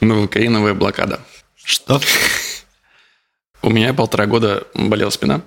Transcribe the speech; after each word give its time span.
Новокаиновая 0.00 0.74
блокада. 0.74 1.20
Что? 1.56 2.00
У 3.62 3.70
меня 3.70 3.92
полтора 3.92 4.26
года 4.26 4.66
болела 4.74 5.10
спина. 5.10 5.42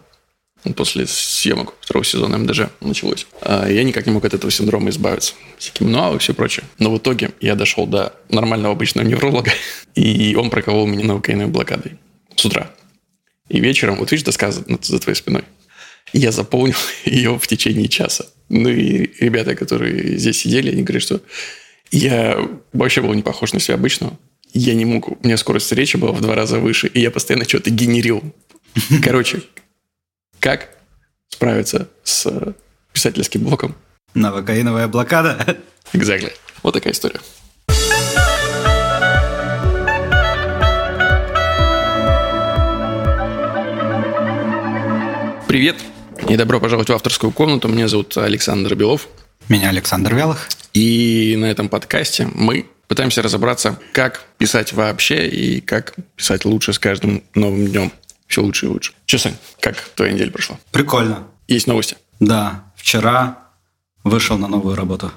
После 0.75 1.07
съемок 1.07 1.73
второго 1.81 2.05
сезона 2.05 2.37
МДЖ 2.37 2.69
началось. 2.81 3.25
А 3.41 3.67
Я 3.67 3.83
никак 3.83 4.05
не 4.05 4.11
мог 4.11 4.23
от 4.25 4.33
этого 4.33 4.51
синдрома 4.51 4.89
избавиться. 4.89 5.33
Всякие 5.57 5.87
мануалы 5.87 6.17
и 6.17 6.19
все 6.19 6.33
прочее. 6.33 6.65
Но 6.77 6.91
в 6.91 6.97
итоге 6.99 7.31
я 7.39 7.55
дошел 7.55 7.87
до 7.87 8.13
нормального 8.29 8.75
обычного 8.75 9.05
невролога, 9.05 9.51
и 9.95 10.35
он 10.35 10.49
проколол 10.51 10.85
меня 10.85 11.05
новокаиновой 11.05 11.51
блокадой 11.51 11.97
с 12.35 12.45
утра. 12.45 12.69
И 13.49 13.59
вечером, 13.59 13.95
вот 13.97 14.11
видишь, 14.11 14.23
доска 14.23 14.51
за, 14.51 14.63
за 14.81 14.99
твоей 14.99 15.15
спиной. 15.15 15.43
Я 16.13 16.31
заполнил 16.31 16.75
ее 17.05 17.39
в 17.39 17.47
течение 17.47 17.87
часа. 17.87 18.27
Ну 18.49 18.69
и 18.69 19.09
ребята, 19.19 19.55
которые 19.55 20.17
здесь 20.17 20.39
сидели, 20.39 20.71
они 20.71 20.83
говорят, 20.83 21.01
что 21.01 21.21
я 21.89 22.37
вообще 22.71 23.01
был 23.01 23.13
не 23.13 23.23
похож 23.23 23.53
на 23.53 23.59
себя 23.59 23.75
обычного. 23.75 24.17
Я 24.53 24.73
не 24.73 24.83
мог, 24.83 25.07
у 25.07 25.17
меня 25.23 25.37
скорость 25.37 25.71
речи 25.71 25.95
была 25.95 26.11
в 26.11 26.19
два 26.19 26.35
раза 26.35 26.59
выше, 26.59 26.87
и 26.87 26.99
я 26.99 27.09
постоянно 27.09 27.47
что-то 27.47 27.69
генерил. 27.69 28.21
Короче, 29.03 29.43
как 30.41 30.69
справиться 31.29 31.87
с 32.03 32.53
писательским 32.91 33.43
блоком? 33.43 33.75
Новокаиновая 34.13 34.89
блокада? 34.89 35.57
Exactly. 35.93 36.33
Вот 36.63 36.73
такая 36.73 36.91
история. 36.91 37.21
Привет 45.47 45.77
и 46.27 46.35
добро 46.35 46.59
пожаловать 46.59 46.89
в 46.89 46.93
авторскую 46.93 47.31
комнату. 47.31 47.69
Меня 47.69 47.87
зовут 47.87 48.17
Александр 48.17 48.75
Белов. 48.75 49.07
Меня 49.47 49.69
Александр 49.69 50.13
Вялых. 50.13 50.49
И 50.73 51.35
на 51.37 51.45
этом 51.45 51.69
подкасте 51.69 52.29
мы 52.33 52.65
пытаемся 52.91 53.21
разобраться, 53.21 53.79
как 53.93 54.25
писать 54.37 54.73
вообще 54.73 55.29
и 55.29 55.61
как 55.61 55.95
писать 56.17 56.43
лучше 56.43 56.73
с 56.73 56.77
каждым 56.77 57.23
новым 57.33 57.67
днем. 57.67 57.93
Все 58.27 58.41
лучше 58.41 58.65
и 58.65 58.69
лучше. 58.69 58.91
Че, 59.05 59.17
Сань, 59.17 59.37
как 59.61 59.77
твоя 59.95 60.11
неделя 60.11 60.29
прошла? 60.29 60.59
Прикольно. 60.71 61.25
Есть 61.47 61.67
новости? 61.67 61.95
Да, 62.19 62.65
вчера 62.75 63.47
вышел 64.03 64.37
на 64.37 64.49
новую 64.49 64.75
работу. 64.75 65.09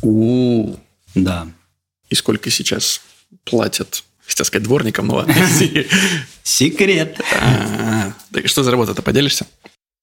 у 0.00 0.76
Да. 1.14 1.46
И 2.08 2.14
сколько 2.14 2.48
сейчас 2.48 3.02
платят, 3.44 4.02
хотел 4.26 4.46
сказать, 4.46 4.64
дворникам, 4.64 5.08
но 5.08 5.16
ладно. 5.16 5.34
Секрет. 6.42 7.20
А, 7.38 8.14
Так 8.32 8.48
что 8.48 8.62
за 8.62 8.70
работа-то 8.70 9.02
поделишься? 9.02 9.46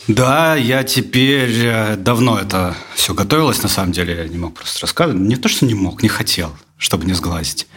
Да, 0.07 0.55
я 0.55 0.83
теперь 0.83 1.65
э, 1.65 1.95
давно 1.95 2.37
это 2.37 2.77
все 2.93 3.15
готовилось, 3.15 3.63
на 3.63 3.69
самом 3.69 3.91
деле, 3.91 4.15
я 4.17 4.27
не 4.27 4.37
мог 4.37 4.53
просто 4.53 4.81
рассказывать. 4.81 5.19
Не 5.19 5.35
то, 5.35 5.49
что 5.49 5.65
не 5.65 5.73
мог, 5.73 6.03
не 6.03 6.09
хотел, 6.09 6.55
чтобы 6.77 7.05
не 7.05 7.13
сглазить. 7.13 7.67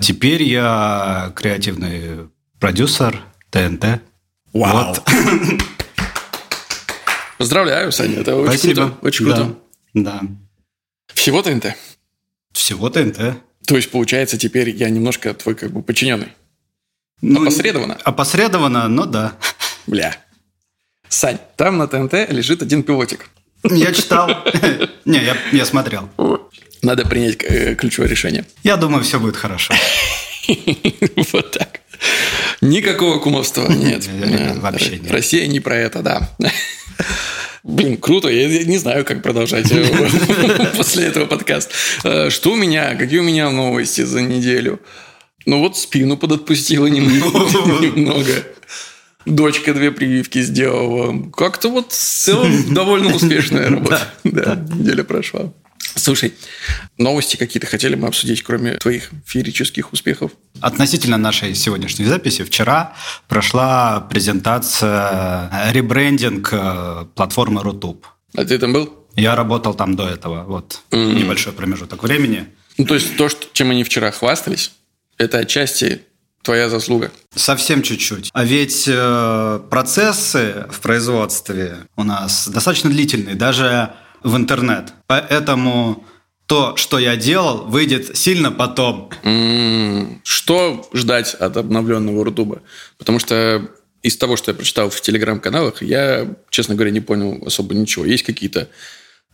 Теперь 0.00 0.42
я 0.42 1.32
креативный 1.34 2.28
продюсер 2.60 3.22
ТНТ. 3.50 4.00
Вот. 4.52 5.02
Поздравляю, 7.38 7.92
Саня, 7.92 8.20
это 8.20 8.36
очень 8.36 8.58
Спасибо. 8.58 8.74
круто. 8.74 9.06
Очень 9.06 9.24
круто. 9.26 9.54
Да. 9.94 10.20
да. 10.20 10.28
Всего 11.14 11.42
ТНТ? 11.42 11.76
Всего 12.52 12.90
ТНТ. 12.90 13.18
То 13.66 13.76
есть, 13.76 13.90
получается, 13.90 14.38
теперь 14.38 14.70
я 14.70 14.88
немножко 14.90 15.34
твой 15.34 15.54
как 15.54 15.70
бы 15.70 15.82
подчиненный. 15.82 16.32
Ну, 17.20 17.42
Опосредованно? 17.42 17.94
Опосредованно, 18.04 18.88
но 18.88 19.04
да. 19.06 19.34
Бля. 19.86 20.16
Сань, 21.08 21.38
там 21.56 21.78
на 21.78 21.86
ТНТ 21.86 22.30
лежит 22.30 22.62
один 22.62 22.82
пилотик. 22.82 23.30
Я 23.64 23.92
читал. 23.92 24.30
Не, 25.04 25.22
я 25.52 25.64
смотрел. 25.64 26.08
Надо 26.82 27.06
принять 27.06 27.36
э, 27.42 27.74
ключевое 27.74 28.08
решение. 28.08 28.44
Я 28.62 28.76
думаю, 28.76 29.02
все 29.04 29.18
будет 29.18 29.36
хорошо. 29.36 29.74
Вот 31.32 31.50
так. 31.50 31.80
Никакого 32.62 33.18
кумовства 33.18 33.66
нет. 33.68 34.08
Вообще 34.62 34.98
нет. 34.98 35.10
Россия 35.10 35.46
не 35.46 35.60
про 35.60 35.76
это, 35.76 36.00
да. 36.02 36.30
Блин, 37.62 37.98
круто. 37.98 38.28
Я 38.28 38.48
не 38.64 38.78
знаю, 38.78 39.04
как 39.04 39.22
продолжать 39.22 39.70
э, 39.70 40.72
после 40.76 41.04
этого 41.06 41.26
подкаста. 41.26 41.74
Э, 42.04 42.30
Что 42.30 42.52
у 42.52 42.56
меня? 42.56 42.94
Какие 42.94 43.18
у 43.18 43.24
меня 43.24 43.50
новости 43.50 44.02
за 44.02 44.22
неделю? 44.22 44.80
Ну 45.44 45.60
вот 45.60 45.76
спину 45.76 46.16
подотпустила 46.16 46.86
немного. 46.86 47.38
немного. 47.84 48.32
Дочка 49.26 49.74
две 49.74 49.90
прививки 49.90 50.40
сделала. 50.40 51.30
Как-то 51.36 51.68
вот 51.68 51.92
в 51.92 51.96
целом 51.96 52.72
довольно 52.72 53.14
успешная 53.14 53.68
работа. 53.68 54.00
Да, 54.24 54.54
неделя 54.74 55.04
прошла. 55.04 55.52
Слушай, 55.94 56.34
новости 56.96 57.36
какие-то 57.36 57.66
хотели 57.66 57.94
мы 57.94 58.08
обсудить, 58.08 58.42
кроме 58.42 58.74
твоих 58.74 59.10
феерических 59.26 59.92
успехов? 59.92 60.32
Относительно 60.60 61.16
нашей 61.16 61.54
сегодняшней 61.54 62.04
записи, 62.04 62.44
вчера 62.44 62.94
прошла 63.28 64.00
презентация, 64.00 65.50
э, 65.52 65.72
ребрендинг 65.72 66.48
э, 66.52 67.06
платформы 67.14 67.62
Рутуб. 67.62 68.06
А 68.36 68.44
ты 68.44 68.58
там 68.58 68.72
был? 68.72 69.06
Я 69.16 69.34
работал 69.34 69.74
там 69.74 69.96
до 69.96 70.08
этого, 70.08 70.44
вот 70.44 70.82
небольшой 70.92 71.52
промежуток 71.52 72.02
времени. 72.02 72.46
Ну, 72.76 72.84
то 72.84 72.94
есть 72.94 73.16
то, 73.16 73.28
что, 73.28 73.46
чем 73.52 73.70
они 73.70 73.82
вчера 73.82 74.10
хвастались, 74.12 74.72
это 75.16 75.38
отчасти 75.38 76.02
твоя 76.42 76.68
заслуга. 76.68 77.10
Совсем 77.34 77.82
чуть-чуть. 77.82 78.30
А 78.32 78.44
ведь 78.44 78.84
э, 78.86 79.60
процессы 79.70 80.66
в 80.70 80.80
производстве 80.80 81.76
у 81.96 82.04
нас 82.04 82.48
достаточно 82.48 82.90
длительные, 82.90 83.34
даже 83.34 83.92
в 84.22 84.36
интернет. 84.36 84.92
Поэтому 85.06 86.04
то, 86.46 86.76
что 86.76 86.98
я 86.98 87.16
делал, 87.16 87.66
выйдет 87.66 88.16
сильно 88.16 88.50
потом. 88.50 89.10
Что 90.24 90.88
ждать 90.92 91.34
от 91.34 91.56
обновленного 91.56 92.24
Рутуба? 92.24 92.62
Потому 92.96 93.18
что 93.18 93.68
из 94.02 94.16
того, 94.16 94.36
что 94.36 94.52
я 94.52 94.54
прочитал 94.54 94.90
в 94.90 95.00
телеграм-каналах, 95.00 95.82
я, 95.82 96.26
честно 96.50 96.74
говоря, 96.74 96.90
не 96.90 97.00
понял 97.00 97.42
особо 97.44 97.74
ничего. 97.74 98.04
Есть 98.04 98.24
какие-то 98.24 98.68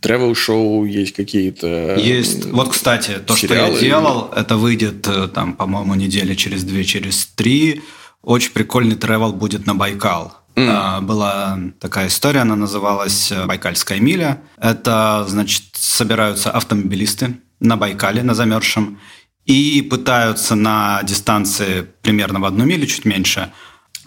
тревел-шоу, 0.00 0.84
есть 0.84 1.14
какие-то... 1.14 1.96
Есть. 1.96 2.46
Вот, 2.46 2.70
кстати, 2.72 3.20
то, 3.24 3.36
что 3.36 3.54
я 3.54 3.66
сериалы. 3.66 3.80
делал, 3.80 4.30
это 4.36 4.56
выйдет 4.56 5.06
э, 5.06 5.28
там, 5.28 5.54
по-моему, 5.54 5.94
недели 5.94 6.34
через 6.34 6.64
две, 6.64 6.84
через 6.84 7.26
три. 7.26 7.80
Очень 8.22 8.52
прикольный 8.52 8.96
тревел 8.96 9.32
будет 9.32 9.66
на 9.66 9.74
Байкал. 9.74 10.43
А, 10.56 11.00
Была 11.00 11.58
такая 11.80 12.08
история, 12.08 12.40
она 12.40 12.56
называлась 12.56 13.32
э, 13.32 13.46
«Байкальская 13.46 13.98
миля». 14.00 14.42
Это, 14.56 15.24
значит, 15.28 15.64
собираются 15.72 16.50
автомобилисты 16.50 17.40
на 17.60 17.76
Байкале, 17.76 18.22
на 18.22 18.34
замерзшем, 18.34 18.98
и 19.46 19.82
пытаются 19.82 20.54
на 20.54 21.02
дистанции 21.02 21.86
примерно 22.02 22.40
в 22.40 22.44
одну 22.44 22.64
милю, 22.64 22.86
чуть 22.86 23.04
меньше, 23.04 23.52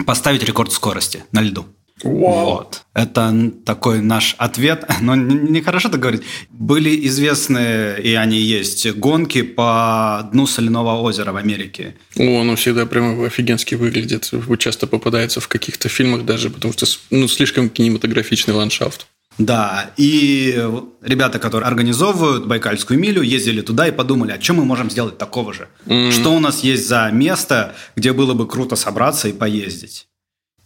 поставить 0.05 0.43
рекорд 0.43 0.71
скорости 0.71 1.23
на 1.31 1.41
льду. 1.41 1.65
Вот. 2.03 2.83
Это 2.93 3.51
такой 3.65 4.01
наш 4.01 4.35
ответ. 4.37 4.85
Но 5.01 5.15
нехорошо 5.15 5.89
так 5.89 5.99
говорить. 5.99 6.23
Были 6.49 7.07
известны, 7.07 7.95
и 8.01 8.13
они 8.13 8.39
есть, 8.39 8.91
гонки 8.93 9.41
по 9.41 10.29
дну 10.31 10.47
соляного 10.47 10.99
озера 11.01 11.31
в 11.31 11.37
Америке. 11.37 11.95
О, 12.17 12.41
оно 12.41 12.55
всегда 12.55 12.85
прямо 12.85 13.25
офигенски 13.25 13.75
выглядит. 13.75 14.31
Часто 14.59 14.87
попадается 14.87 15.39
в 15.39 15.47
каких-то 15.47 15.89
фильмах 15.89 16.25
даже, 16.25 16.49
потому 16.49 16.73
что 16.73 16.85
ну, 17.09 17.27
слишком 17.27 17.69
кинематографичный 17.69 18.53
ландшафт. 18.53 19.07
Да, 19.37 19.91
и 19.97 20.59
ребята, 21.01 21.37
которые 21.37 21.67
организовывают 21.67 22.47
Байкальскую 22.47 22.99
милю, 22.99 23.21
ездили 23.21 23.61
туда 23.61 23.87
и 23.87 23.91
подумали, 23.91 24.31
а 24.31 24.41
что 24.41 24.53
мы 24.53 24.65
можем 24.65 24.89
сделать 24.89 25.19
такого 25.19 25.53
же? 25.53 25.67
Что 25.85 26.33
у 26.33 26.39
нас 26.39 26.63
есть 26.63 26.87
за 26.87 27.09
место, 27.11 27.75
где 27.95 28.13
было 28.13 28.33
бы 28.33 28.47
круто 28.47 28.75
собраться 28.75 29.27
и 29.27 29.33
поездить? 29.33 30.07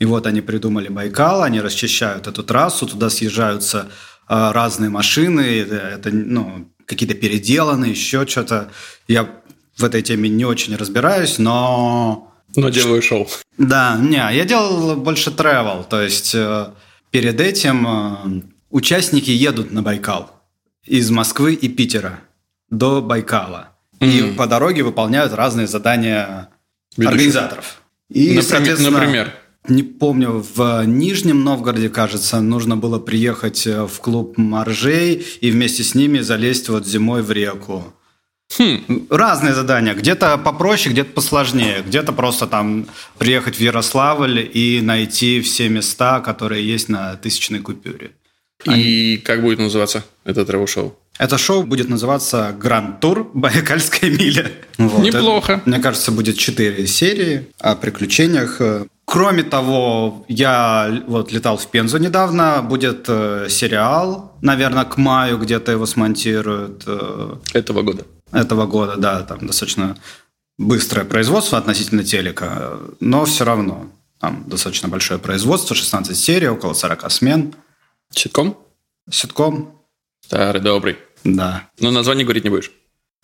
И 0.01 0.05
вот 0.05 0.25
они 0.25 0.41
придумали 0.41 0.87
Байкал, 0.87 1.43
они 1.43 1.61
расчищают 1.61 2.25
эту 2.25 2.41
трассу, 2.43 2.87
туда 2.87 3.11
съезжаются 3.11 3.87
э, 4.27 4.51
разные 4.51 4.89
машины, 4.89 5.41
это, 5.59 6.09
ну, 6.11 6.67
какие-то 6.87 7.13
переделанные, 7.13 7.91
еще 7.91 8.25
что-то. 8.25 8.71
Я 9.07 9.29
в 9.77 9.83
этой 9.83 10.01
теме 10.01 10.27
не 10.27 10.43
очень 10.43 10.75
разбираюсь, 10.75 11.37
но 11.37 12.33
Но 12.55 12.69
делаю 12.69 13.03
шоу. 13.03 13.27
да, 13.59 13.95
не, 14.01 14.15
я 14.17 14.43
делал 14.43 14.95
больше 14.95 15.29
travel, 15.29 15.85
то 15.87 16.01
есть 16.01 16.33
э, 16.33 16.71
перед 17.11 17.39
этим 17.39 17.87
э, 17.87 18.41
участники 18.71 19.29
едут 19.29 19.71
на 19.71 19.83
Байкал 19.83 20.31
из 20.83 21.11
Москвы 21.11 21.53
и 21.53 21.69
Питера 21.69 22.21
до 22.71 23.03
Байкала. 23.03 23.69
И 23.99 24.33
по 24.35 24.47
дороге 24.47 24.81
выполняют 24.81 25.31
разные 25.33 25.67
задания 25.67 26.49
Ведущих. 26.97 27.11
организаторов. 27.11 27.81
И, 28.09 28.21
Например- 28.21 28.43
соответственно, 28.43 28.97
например? 28.97 29.33
Не 29.67 29.83
помню, 29.83 30.43
в 30.55 30.83
Нижнем 30.85 31.43
Новгороде, 31.43 31.89
кажется, 31.89 32.41
нужно 32.41 32.77
было 32.77 32.97
приехать 32.99 33.67
э, 33.67 33.85
в 33.85 33.99
клуб 33.99 34.37
моржей 34.37 35.25
и 35.39 35.51
вместе 35.51 35.83
с 35.83 35.93
ними 35.93 36.19
залезть 36.19 36.69
вот 36.69 36.87
зимой 36.87 37.21
в 37.21 37.31
реку. 37.31 37.93
Хм. 38.57 39.07
Разные 39.09 39.53
задания. 39.53 39.93
Где-то 39.93 40.37
попроще, 40.37 40.91
где-то 40.91 41.11
посложнее. 41.11 41.83
Где-то 41.85 42.11
просто 42.11 42.47
там 42.47 42.87
приехать 43.17 43.55
в 43.55 43.61
Ярославль 43.61 44.49
и 44.51 44.81
найти 44.81 45.41
все 45.41 45.69
места, 45.69 46.19
которые 46.19 46.67
есть 46.67 46.89
на 46.89 47.15
тысячной 47.15 47.59
купюре. 47.59 48.11
И 48.65 49.17
как 49.17 49.41
будет 49.41 49.59
называться 49.59 50.03
это 50.23 50.41
travel-шоу? 50.41 50.95
Это 51.17 51.37
шоу 51.37 51.63
будет 51.63 51.87
называться 51.89 52.55
«Гранд 52.59 52.99
Тур. 52.99 53.29
Байкальская 53.33 54.09
миля». 54.09 54.51
Вот. 54.77 55.03
Неплохо. 55.03 55.53
Это, 55.53 55.69
мне 55.69 55.79
кажется, 55.79 56.11
будет 56.11 56.37
четыре 56.37 56.87
серии 56.87 57.47
о 57.59 57.75
приключениях. 57.75 58.59
Кроме 59.11 59.43
того, 59.43 60.23
я 60.29 61.03
вот 61.05 61.33
летал 61.33 61.57
в 61.57 61.67
Пензу 61.67 61.97
недавно. 61.97 62.61
Будет 62.61 63.09
э, 63.09 63.47
сериал, 63.49 64.37
наверное, 64.41 64.85
к 64.85 64.95
маю 64.95 65.37
где-то 65.37 65.73
его 65.73 65.85
смонтируют. 65.85 66.83
Э, 66.87 67.35
этого 67.51 67.81
года. 67.81 68.05
Этого 68.31 68.65
года, 68.67 68.95
да. 68.95 69.23
Там 69.23 69.45
достаточно 69.45 69.97
быстрое 70.57 71.03
производство 71.03 71.57
относительно 71.57 72.05
телека. 72.05 72.79
Но 73.01 73.25
все 73.25 73.43
равно 73.43 73.91
там 74.21 74.45
достаточно 74.47 74.87
большое 74.87 75.19
производство. 75.19 75.75
16 75.75 76.17
серий, 76.17 76.47
около 76.47 76.73
40 76.73 77.11
смен. 77.11 77.53
Ситком? 78.13 78.57
Ситком. 79.09 79.77
Старый 80.25 80.61
добрый. 80.61 80.95
Да. 81.25 81.69
Но 81.81 81.91
название 81.91 82.23
говорить 82.23 82.45
не 82.45 82.49
будешь? 82.49 82.71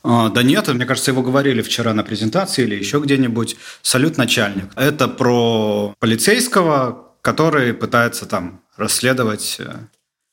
А, 0.03 0.29
да 0.29 0.43
нет, 0.43 0.67
мне 0.67 0.85
кажется, 0.85 1.11
его 1.11 1.21
говорили 1.21 1.61
вчера 1.61 1.93
на 1.93 2.03
презентации 2.03 2.63
или 2.63 2.75
еще 2.75 2.99
где-нибудь. 2.99 3.57
Салют 3.81 4.17
начальник. 4.17 4.65
Это 4.75 5.07
про 5.07 5.95
полицейского, 5.99 7.13
который 7.21 7.73
пытается 7.73 8.25
там 8.25 8.61
расследовать 8.77 9.57
э, 9.59 9.75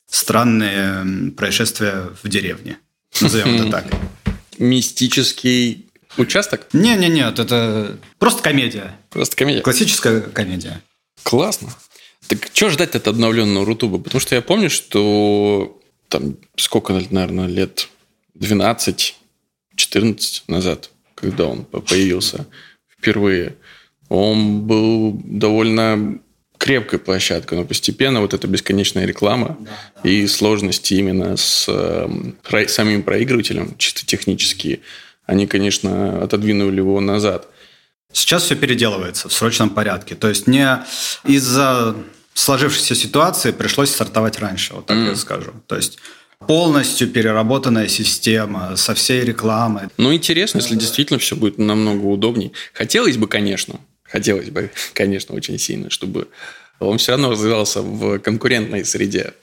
странные 0.07 1.33
происшествия 1.33 2.11
в 2.23 2.29
деревне. 2.29 2.79
Назовем 3.21 3.55
это 3.57 3.71
так. 3.71 3.85
Мистический 4.59 5.87
участок? 6.17 6.67
Не-не, 6.73 7.09
нет, 7.09 7.39
это 7.39 7.97
просто 8.19 8.43
комедия. 8.43 8.97
Просто 9.11 9.37
комедия. 9.37 9.63
Классическая 9.63 10.21
комедия. 10.21 10.83
Классно. 11.23 11.71
Так 12.29 12.49
что 12.53 12.71
ждать 12.71 12.95
от 12.95 13.09
обновленного 13.09 13.67
Рутуба? 13.67 13.99
Потому 13.99 14.21
что 14.21 14.35
я 14.35 14.43
помню, 14.43 14.71
что 14.71 15.81
там 16.09 16.37
сколько, 16.57 16.93
наверное, 16.93 17.47
лет 17.47 17.89
12 18.35 19.17
14 19.77 20.49
назад, 20.49 20.91
когда 21.15 21.47
он 21.47 21.65
появился 21.65 22.47
впервые, 22.99 23.57
он 24.09 24.63
был 24.63 25.21
довольно 25.25 26.21
крепкой 26.59 26.99
площадкой, 26.99 27.59
но 27.59 27.65
постепенно 27.65 28.21
вот 28.21 28.33
эта 28.33 28.47
бесконечная 28.47 29.05
реклама 29.05 29.57
да, 29.61 29.71
да. 30.03 30.09
и 30.09 30.27
сложности 30.27 30.95
именно 30.95 31.37
с 31.37 31.67
э, 31.69 32.67
самим 32.69 33.03
проигрывателем, 33.03 33.77
чисто 33.77 34.07
технические, 34.07 34.81
они, 35.27 35.47
конечно, 35.47 36.23
отодвинули 36.23 36.77
его 36.77 37.01
назад. 37.01 37.49
Сейчас 38.13 38.45
все 38.45 38.55
переделывается 38.55 39.29
в 39.29 39.33
срочном 39.33 39.71
порядке. 39.71 40.15
То 40.15 40.29
есть 40.29 40.47
не 40.47 40.85
из-за 41.25 41.97
сложившейся 42.33 42.95
ситуации 42.95 43.51
пришлось 43.51 43.91
стартовать 43.91 44.39
раньше, 44.39 44.75
вот 44.75 44.87
так 44.87 44.97
mm. 44.97 45.09
я 45.09 45.17
скажу. 45.17 45.53
То 45.67 45.77
есть 45.77 45.99
полностью 46.47 47.09
переработанная 47.09 47.89
система 47.89 48.77
со 48.77 48.95
всей 48.95 49.23
рекламой. 49.23 49.85
Ну, 49.97 50.13
интересно, 50.13 50.59
если 50.59 50.77
действительно 50.77 51.19
все 51.19 51.37
будет 51.37 51.59
намного 51.59 52.05
удобней. 52.07 52.53
Хотелось 52.73 53.17
бы, 53.17 53.27
конечно, 53.27 53.81
хотелось 54.05 54.51
бы, 54.51 54.71
конечно, 54.93 55.35
очень 55.35 55.59
сильно, 55.59 55.91
чтобы 55.91 56.29
он 56.81 56.99
все 56.99 57.13
равно 57.13 57.31
развивался 57.31 57.83
в 57.83 58.19
конкурентной 58.19 58.85
среде, 58.85 59.35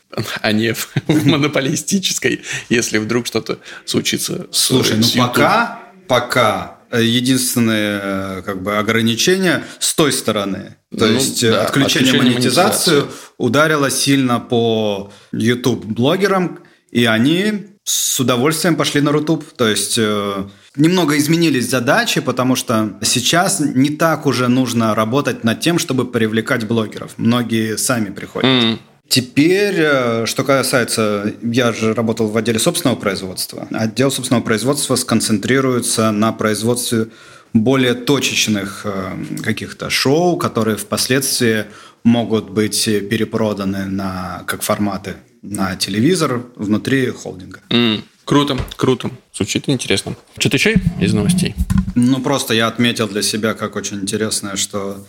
а 0.42 0.52
не 0.52 0.74
в 1.08 1.26
монополистической, 1.26 2.42
если 2.70 2.98
вдруг 2.98 3.28
что-то 3.28 3.60
случится 3.86 4.48
с 4.52 4.68
Слушай, 4.68 4.98
ну 4.98 5.08
пока, 5.18 5.80
пока 6.08 6.78
единственное 6.92 8.02
э, 8.04 8.42
как 8.44 8.62
бы 8.62 8.78
ограничение 8.78 9.64
с 9.80 9.94
той 9.94 10.12
стороны. 10.12 10.76
То 10.98 11.06
ну, 11.06 11.14
есть 11.14 11.42
да, 11.42 11.64
отключение, 11.64 12.10
отключение 12.10 12.34
монетизацию 12.34 13.08
ударило 13.38 13.90
сильно 13.90 14.40
по 14.40 15.12
YouTube 15.32 15.86
блогерам, 15.86 16.60
и 16.92 17.06
они 17.06 17.68
с 17.84 18.20
удовольствием 18.20 18.76
пошли 18.76 19.02
на 19.02 19.12
Рутуб. 19.12 19.44
То 19.56 19.68
есть 19.68 19.98
э, 19.98 20.44
немного 20.76 21.18
изменились 21.18 21.70
задачи, 21.70 22.22
потому 22.22 22.56
что 22.56 23.00
сейчас 23.02 23.60
не 23.60 23.90
так 23.90 24.26
уже 24.26 24.48
нужно 24.50 24.94
работать 24.94 25.44
над 25.44 25.60
тем, 25.62 25.80
чтобы 25.80 26.06
привлекать 26.06 26.68
блогеров. 26.68 27.14
Многие 27.18 27.78
сами 27.78 28.12
приходят. 28.12 28.50
Mm. 28.50 28.80
Теперь, 29.08 29.76
э, 29.78 30.26
что 30.26 30.44
касается, 30.44 31.34
я 31.42 31.74
же 31.74 31.94
работал 31.94 32.28
в 32.28 32.38
отделе 32.38 32.60
собственного 32.60 32.98
производства. 32.98 33.68
Отдел 33.72 34.12
собственного 34.12 34.44
производства 34.44 34.96
сконцентрируется 34.96 36.12
на 36.12 36.32
производстве 36.32 37.08
более 37.54 37.94
точечных 37.94 38.82
э, 38.86 39.42
каких-то 39.44 39.90
шоу, 39.90 40.38
которые 40.38 40.78
впоследствии 40.78 41.66
могут 42.04 42.50
быть 42.50 42.86
перепроданы 42.86 43.86
на 43.86 44.44
как 44.46 44.62
форматы 44.62 45.16
на 45.42 45.76
телевизор 45.76 46.44
внутри 46.56 47.10
холдинга. 47.10 47.62
Mm, 47.70 48.04
круто, 48.26 48.58
круто. 48.78 49.12
Звучит 49.34 49.70
интересно. 49.70 50.16
Что-то 50.38 50.58
еще 50.58 50.76
из 51.00 51.14
новостей? 51.14 51.56
Ну, 51.96 52.22
просто 52.22 52.54
я 52.54 52.68
отметил 52.68 53.08
для 53.08 53.22
себя 53.22 53.54
как 53.54 53.76
очень 53.76 54.00
интересное, 54.02 54.56
что 54.56 55.06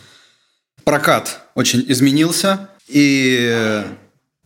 прокат 0.85 1.41
очень 1.55 1.85
изменился, 1.89 2.71
и 2.89 3.85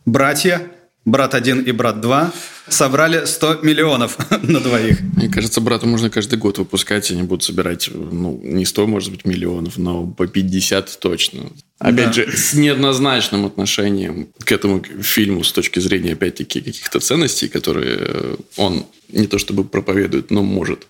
братья 0.05 0.71
брат 1.07 1.33
1 1.33 1.61
и 1.61 1.71
брат 1.71 2.01
2 2.01 2.33
собрали 2.67 3.25
100 3.25 3.59
миллионов 3.63 4.17
на 4.43 4.59
двоих. 4.59 4.99
Мне 5.15 5.29
кажется, 5.29 5.61
брату 5.61 5.87
можно 5.87 6.09
каждый 6.09 6.37
год 6.37 6.57
выпускать, 6.57 7.09
и 7.09 7.13
они 7.13 7.23
будут 7.23 7.43
собирать, 7.43 7.89
ну, 7.93 8.39
не 8.43 8.65
100, 8.65 8.87
может 8.87 9.11
быть, 9.11 9.25
миллионов, 9.25 9.77
но 9.77 10.05
по 10.05 10.27
50 10.27 10.99
точно. 10.99 11.49
Опять 11.79 12.07
да. 12.07 12.13
же, 12.13 12.37
с 12.37 12.53
неоднозначным 12.53 13.45
отношением 13.45 14.27
к 14.43 14.51
этому 14.51 14.83
фильму 15.01 15.43
с 15.43 15.51
точки 15.53 15.79
зрения, 15.79 16.13
опять-таки, 16.13 16.59
каких-то 16.59 16.99
ценностей, 16.99 17.47
которые 17.47 17.97
э, 17.99 18.35
он 18.57 18.85
не 19.09 19.27
то 19.27 19.37
чтобы 19.37 19.63
проповедует, 19.63 20.29
но 20.29 20.43
может 20.43 20.87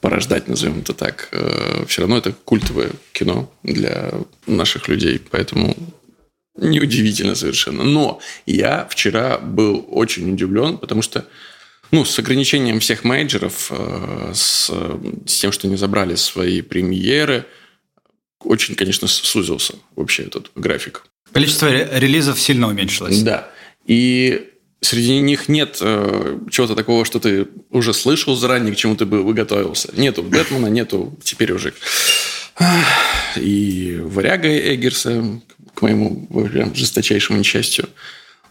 порождать, 0.00 0.48
назовем 0.48 0.80
это 0.80 0.92
так. 0.92 1.28
Э, 1.30 1.84
Все 1.86 2.02
равно 2.02 2.18
это 2.18 2.32
культовое 2.32 2.90
кино 3.12 3.48
для 3.62 4.12
наших 4.48 4.88
людей, 4.88 5.20
поэтому 5.30 5.76
Неудивительно 6.56 7.34
совершенно. 7.34 7.82
Но 7.82 8.20
я 8.46 8.86
вчера 8.90 9.38
был 9.38 9.86
очень 9.88 10.30
удивлен, 10.32 10.78
потому 10.78 11.02
что 11.02 11.26
ну, 11.90 12.04
с 12.04 12.18
ограничением 12.18 12.80
всех 12.80 13.04
менеджеров, 13.04 13.68
э, 13.70 14.32
с, 14.34 14.70
с 15.26 15.38
тем, 15.40 15.52
что 15.52 15.66
они 15.66 15.76
забрали 15.76 16.14
свои 16.14 16.62
премьеры, 16.62 17.46
очень, 18.40 18.74
конечно, 18.74 19.08
сузился 19.08 19.74
вообще 19.94 20.24
этот 20.24 20.50
график. 20.54 21.04
Количество 21.32 21.68
релизов 21.70 22.40
сильно 22.40 22.68
уменьшилось. 22.68 23.22
Да. 23.22 23.50
И 23.86 24.50
среди 24.80 25.18
них 25.20 25.48
нет 25.48 25.78
э, 25.80 26.38
чего-то 26.50 26.74
такого, 26.74 27.04
что 27.04 27.20
ты 27.20 27.48
уже 27.70 27.94
слышал 27.94 28.36
заранее, 28.36 28.74
к 28.74 28.76
чему 28.76 28.96
ты 28.96 29.06
бы 29.06 29.22
выготовился. 29.22 29.90
Нету 29.94 30.22
Бэтмена, 30.22 30.66
нету 30.66 31.16
теперь 31.22 31.52
уже 31.52 31.72
и 33.36 33.98
Варяга 34.02 34.48
Эггерса, 34.48 35.40
к 35.74 35.82
моему 35.82 36.26
прям 36.50 36.74
жесточайшему 36.74 37.38
несчастью. 37.38 37.88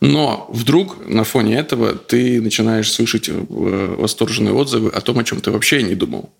Но 0.01 0.49
вдруг 0.51 1.07
на 1.07 1.23
фоне 1.23 1.57
этого 1.57 1.93
ты 1.93 2.41
начинаешь 2.41 2.91
слышать 2.91 3.29
э, 3.29 3.33
восторженные 3.33 4.53
отзывы 4.53 4.89
о 4.89 4.99
том, 5.01 5.19
о 5.19 5.23
чем 5.23 5.41
ты 5.41 5.51
вообще 5.51 5.83
не 5.83 5.93
думал. 5.93 6.33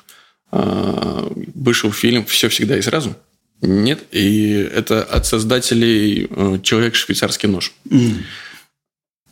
А, 0.52 1.32
вышел 1.54 1.92
фильм 1.92 2.26
«Все 2.26 2.50
всегда 2.50 2.78
и 2.78 2.82
сразу». 2.82 3.16
Нет, 3.62 4.04
и 4.12 4.54
это 4.54 5.04
от 5.04 5.28
создателей 5.28 6.28
э, 6.30 6.60
«Человек 6.64 6.96
швейцарский 6.96 7.48
нож». 7.48 7.74
Mm. 7.88 8.24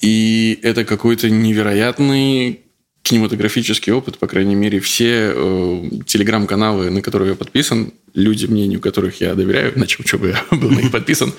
И 0.01 0.59
это 0.61 0.85
какой-то 0.85 1.29
невероятный 1.29 2.61
кинематографический 3.03 3.91
опыт, 3.91 4.17
по 4.17 4.27
крайней 4.27 4.55
мере, 4.55 4.79
все 4.79 5.33
э, 5.33 5.89
телеграм-каналы, 6.05 6.89
на 6.89 7.01
которые 7.01 7.29
я 7.29 7.35
подписан, 7.35 7.93
люди, 8.13 8.45
мнению 8.45 8.81
которых 8.81 9.21
я 9.21 9.35
доверяю, 9.35 9.77
иначе 9.77 10.01
что 10.05 10.17
бы 10.17 10.29
я 10.29 10.57
был 10.57 10.69
на 10.69 10.79
них 10.79 10.91
подписан, 10.91 11.33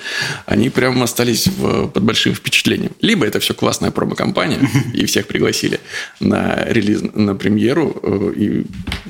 они 0.47 0.71
прям 0.71 1.03
остались 1.03 1.47
в, 1.47 1.89
под 1.89 2.03
большим 2.03 2.35
впечатлением. 2.35 2.93
Либо 3.01 3.27
это 3.27 3.41
все 3.41 3.55
классная 3.55 3.91
промо-компания, 3.91 4.59
и 4.95 5.05
всех 5.07 5.27
пригласили 5.27 5.81
на 6.19 6.65
релиз, 6.65 7.03
на 7.15 7.35
премьеру, 7.35 8.01
э, 8.03 8.33
и, 8.37 8.67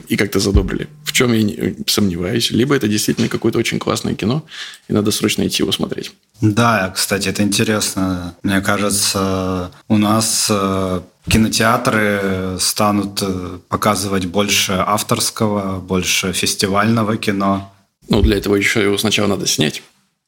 и 0.08 0.16
как-то 0.16 0.40
задобрили. 0.40 0.88
В 1.04 1.12
чем 1.12 1.32
я 1.32 1.42
не, 1.42 1.76
сомневаюсь. 1.86 2.50
Либо 2.50 2.74
это 2.74 2.88
действительно 2.88 3.28
какое-то 3.28 3.58
очень 3.58 3.78
классное 3.78 4.14
кино, 4.14 4.44
и 4.88 4.92
надо 4.92 5.10
срочно 5.10 5.46
идти 5.46 5.62
его 5.62 5.72
смотреть. 5.72 6.12
Да, 6.40 6.92
кстати, 6.94 7.28
это 7.28 7.42
интересно. 7.42 8.34
Мне 8.42 8.60
кажется, 8.60 9.70
у 9.88 9.98
нас 9.98 10.48
э, 10.50 11.00
кинотеатры 11.28 12.56
станут 12.58 13.22
э, 13.22 13.58
показывать 13.68 14.26
больше 14.26 14.72
авторского, 14.72 15.80
больше 15.80 16.32
фестивального 16.32 17.16
кино. 17.16 17.72
Ну, 18.08 18.22
для 18.22 18.38
этого 18.38 18.56
еще 18.56 18.82
его 18.82 18.98
сначала 18.98 19.28
надо 19.28 19.46
снять 19.46 19.82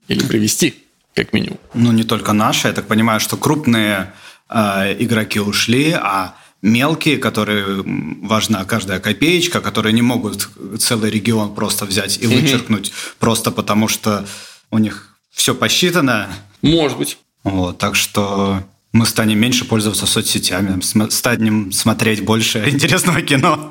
или 0.09 0.25
привести, 0.25 0.75
как 1.15 1.33
минимум. 1.33 1.59
Ну, 1.75 1.93
не 1.93 2.05
только 2.05 2.33
наши. 2.33 2.69
Я 2.69 2.75
так 2.75 2.87
понимаю, 2.87 3.21
что 3.21 3.37
крупные 3.37 4.13
э, 4.49 4.97
игроки 4.99 5.41
ушли, 5.41 5.93
а 5.93 6.35
мелкие, 6.61 7.19
которые 7.19 7.83
важна 8.23 8.65
каждая 8.65 9.01
копеечка, 9.01 9.61
которые 9.61 9.93
не 9.93 10.03
могут 10.03 10.49
целый 10.79 11.11
регион 11.11 11.55
просто 11.55 11.87
взять 11.87 12.19
и 12.23 12.27
вычеркнуть, 12.27 12.89
mm-hmm. 12.89 13.15
просто 13.19 13.51
потому 13.51 13.89
что 13.89 14.27
у 14.71 14.79
них 14.79 15.17
все 15.33 15.55
посчитано. 15.55 16.29
Может 16.61 16.99
быть. 16.99 17.19
Вот, 17.43 17.79
так 17.79 17.97
что 17.97 18.63
мы 18.93 19.07
станем 19.07 19.39
меньше 19.39 19.65
пользоваться 19.65 20.07
соцсетями, 20.07 20.81
станем 21.11 21.73
смотреть 21.73 22.23
больше 22.25 22.59
интересного 22.69 23.23
кино. 23.23 23.71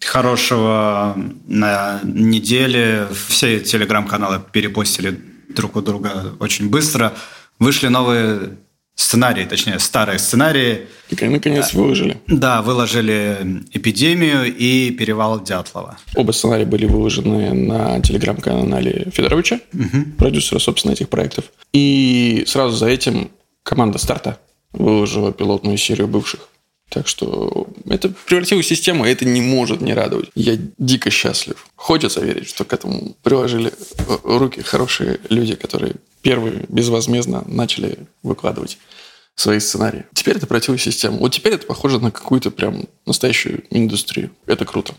Хорошего 0.00 1.16
на 1.46 2.00
неделе. 2.02 3.08
Все 3.28 3.60
телеграм-каналы 3.60 4.42
перепостили 4.52 5.18
друг 5.48 5.76
у 5.76 5.82
друга 5.82 6.34
очень 6.40 6.68
быстро. 6.68 7.14
Вышли 7.58 7.88
новые 7.88 8.58
сценарии, 8.94 9.44
точнее, 9.44 9.78
старые 9.78 10.18
сценарии. 10.18 10.86
И 11.08 11.24
наконец 11.24 11.72
выложили. 11.72 12.20
Да, 12.26 12.62
выложили 12.62 13.64
«Эпидемию» 13.72 14.54
и 14.54 14.90
«Перевал 14.90 15.42
Дятлова». 15.42 15.96
Оба 16.14 16.32
сценария 16.32 16.64
были 16.64 16.86
выложены 16.86 17.52
на 17.52 18.00
телеграм-канале 18.00 19.10
Федоровича, 19.12 19.60
угу. 19.72 20.04
продюсера, 20.18 20.58
собственно, 20.58 20.92
этих 20.92 21.08
проектов. 21.08 21.44
И 21.72 22.44
сразу 22.46 22.76
за 22.76 22.86
этим 22.86 23.30
команда 23.62 23.98
«Старта» 23.98 24.38
выложила 24.74 25.32
пилотную 25.32 25.78
серию 25.78 26.08
бывших. 26.08 26.48
Так 26.90 27.08
что 27.08 27.66
это 27.88 28.12
превратилось 28.26 28.66
в 28.66 28.68
систему, 28.68 29.04
и 29.04 29.10
это 29.10 29.24
не 29.24 29.40
может 29.40 29.80
не 29.80 29.94
радовать. 29.94 30.30
Я 30.34 30.56
дико 30.78 31.10
счастлив. 31.10 31.66
Хочется 31.74 32.20
верить, 32.20 32.48
что 32.48 32.64
к 32.64 32.72
этому 32.72 33.16
приложили 33.22 33.72
руки 34.22 34.62
хорошие 34.62 35.18
люди, 35.28 35.54
которые 35.54 35.96
первые 36.22 36.66
безвозмездно 36.68 37.42
начали 37.46 37.98
выкладывать 38.22 38.78
свои 39.34 39.58
сценарии. 39.58 40.04
Теперь 40.12 40.36
это 40.36 40.46
превратилось 40.46 40.82
в 40.82 40.84
систему. 40.84 41.18
Вот 41.18 41.32
теперь 41.32 41.54
это 41.54 41.66
похоже 41.66 41.98
на 41.98 42.10
какую-то 42.10 42.50
прям 42.50 42.84
настоящую 43.06 43.64
индустрию. 43.70 44.30
Это 44.46 44.64
круто. 44.64 44.94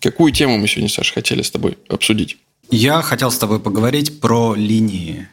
Какую 0.00 0.32
тему 0.32 0.56
мы 0.56 0.68
сегодня, 0.68 0.88
Саша, 0.88 1.14
хотели 1.14 1.42
с 1.42 1.50
тобой 1.50 1.78
обсудить? 1.88 2.38
Я 2.70 3.02
хотел 3.02 3.30
с 3.30 3.38
тобой 3.38 3.58
поговорить 3.58 4.20
про 4.20 4.54
линии 4.54 5.28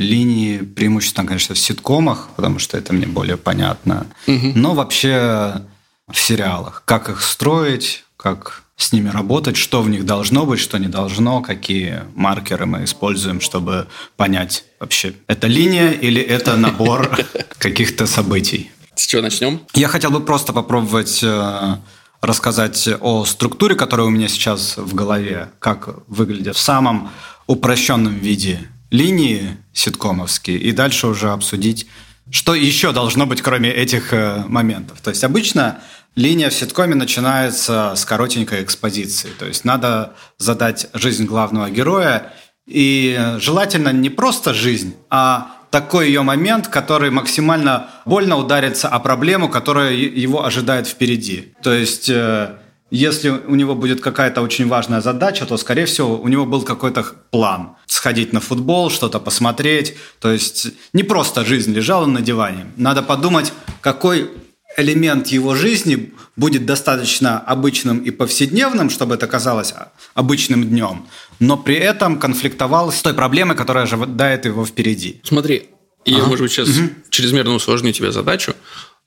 линии 0.00 0.58
преимущественно, 0.58 1.26
конечно, 1.26 1.54
в 1.54 1.58
ситкомах, 1.58 2.28
потому 2.36 2.58
что 2.58 2.76
это 2.76 2.92
мне 2.92 3.06
более 3.06 3.36
понятно. 3.36 4.06
Угу. 4.26 4.52
Но 4.54 4.74
вообще 4.74 5.62
в 6.10 6.18
сериалах. 6.18 6.82
Как 6.84 7.08
их 7.08 7.22
строить, 7.22 8.04
как 8.16 8.64
с 8.76 8.92
ними 8.92 9.10
работать, 9.10 9.56
что 9.56 9.82
в 9.82 9.90
них 9.90 10.06
должно 10.06 10.46
быть, 10.46 10.58
что 10.58 10.78
не 10.78 10.88
должно, 10.88 11.42
какие 11.42 12.00
маркеры 12.14 12.66
мы 12.66 12.84
используем, 12.84 13.40
чтобы 13.40 13.88
понять 14.16 14.64
вообще, 14.80 15.12
это 15.26 15.46
линия 15.46 15.90
или 15.90 16.20
это 16.20 16.56
набор 16.56 17.18
каких-то 17.58 18.06
событий. 18.06 18.70
С 18.94 19.06
чего 19.06 19.22
начнем? 19.22 19.60
Я 19.74 19.88
хотел 19.88 20.10
бы 20.10 20.20
просто 20.20 20.52
попробовать 20.52 21.20
э, 21.22 21.76
рассказать 22.22 22.88
о 23.00 23.24
структуре, 23.24 23.74
которая 23.74 24.06
у 24.06 24.10
меня 24.10 24.28
сейчас 24.28 24.76
в 24.76 24.94
голове, 24.94 25.50
как 25.58 26.08
выглядит 26.08 26.56
в 26.56 26.60
самом 26.60 27.10
упрощенном 27.46 28.14
виде 28.14 28.60
линии 28.90 29.56
ситкомовские, 29.72 30.58
и 30.58 30.72
дальше 30.72 31.06
уже 31.06 31.30
обсудить, 31.30 31.86
что 32.30 32.54
еще 32.54 32.92
должно 32.92 33.26
быть, 33.26 33.42
кроме 33.42 33.70
этих 33.70 34.12
э, 34.12 34.44
моментов. 34.46 35.00
То 35.00 35.10
есть 35.10 35.24
обычно 35.24 35.80
линия 36.14 36.50
в 36.50 36.54
ситкоме 36.54 36.94
начинается 36.94 37.94
с 37.96 38.04
коротенькой 38.04 38.62
экспозиции. 38.62 39.30
То 39.38 39.46
есть 39.46 39.64
надо 39.64 40.14
задать 40.38 40.88
жизнь 40.94 41.24
главного 41.24 41.70
героя, 41.70 42.32
и 42.66 43.18
желательно 43.38 43.92
не 43.92 44.10
просто 44.10 44.54
жизнь, 44.54 44.94
а 45.08 45.56
такой 45.70 46.06
ее 46.06 46.22
момент, 46.22 46.68
который 46.68 47.10
максимально 47.10 47.90
больно 48.04 48.36
ударится 48.36 48.88
о 48.88 49.00
проблему, 49.00 49.48
которая 49.48 49.92
его 49.92 50.44
ожидает 50.44 50.86
впереди. 50.86 51.52
То 51.62 51.72
есть 51.72 52.08
э, 52.08 52.56
если 52.90 53.30
у 53.30 53.54
него 53.54 53.74
будет 53.74 54.00
какая-то 54.00 54.42
очень 54.42 54.68
важная 54.68 55.00
задача, 55.00 55.46
то, 55.46 55.56
скорее 55.56 55.86
всего, 55.86 56.20
у 56.20 56.28
него 56.28 56.44
был 56.46 56.62
какой-то 56.62 57.04
план. 57.30 57.76
Сходить 57.86 58.32
на 58.32 58.40
футбол, 58.40 58.90
что-то 58.90 59.20
посмотреть. 59.20 59.94
То 60.20 60.30
есть 60.32 60.68
не 60.92 61.02
просто 61.02 61.44
жизнь 61.44 61.72
лежала 61.72 62.06
на 62.06 62.20
диване. 62.20 62.66
Надо 62.76 63.02
подумать, 63.02 63.52
какой 63.80 64.30
элемент 64.76 65.28
его 65.28 65.54
жизни 65.54 66.12
будет 66.36 66.66
достаточно 66.66 67.38
обычным 67.38 67.98
и 67.98 68.10
повседневным, 68.10 68.90
чтобы 68.90 69.14
это 69.14 69.26
казалось 69.26 69.74
обычным 70.14 70.64
днем, 70.64 71.06
но 71.38 71.56
при 71.56 71.76
этом 71.76 72.18
конфликтовал 72.18 72.92
с 72.92 73.02
той 73.02 73.14
проблемой, 73.14 73.56
которая 73.56 73.84
ожидает 73.84 74.46
его 74.46 74.64
впереди. 74.64 75.20
Смотри, 75.24 75.68
я, 76.04 76.18
ага. 76.18 76.26
может 76.26 76.42
быть, 76.42 76.52
сейчас 76.52 76.68
угу. 76.68 76.90
чрезмерно 77.10 77.54
усложню 77.54 77.92
тебе 77.92 78.12
задачу, 78.12 78.54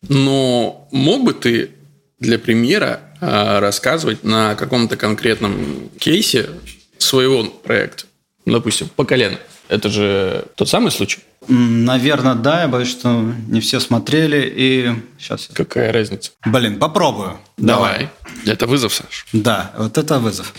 но 0.08 0.88
мог 0.92 1.24
бы 1.24 1.34
ты 1.34 1.72
для 2.20 2.38
примера 2.38 3.02
рассказывать 3.60 4.24
на 4.24 4.56
каком-то 4.56 4.98
конкретном 4.98 5.90
кейсе 6.00 6.50
своего 6.98 7.44
проекта. 7.46 8.06
Допустим, 8.46 8.90
по 8.96 9.06
колено. 9.06 9.38
Это 9.70 9.90
же 9.90 10.46
тот 10.56 10.70
самый 10.70 10.92
случай? 10.92 11.20
Наверное, 11.48 12.36
да. 12.36 12.62
Я 12.64 12.68
боюсь, 12.68 12.92
что 12.92 13.34
не 13.48 13.60
все 13.60 13.80
смотрели. 13.80 14.52
И 14.56 14.92
сейчас. 15.20 15.50
Какая 15.54 15.92
разница? 15.92 16.32
Блин, 16.46 16.80
попробую. 16.80 17.40
Давай. 17.58 18.10
Давай. 18.10 18.10
Это 18.46 18.68
вызов, 18.68 18.94
Саш. 18.94 19.26
Да, 19.34 19.72
вот 19.78 19.98
это 19.98 20.20
вызов. 20.20 20.54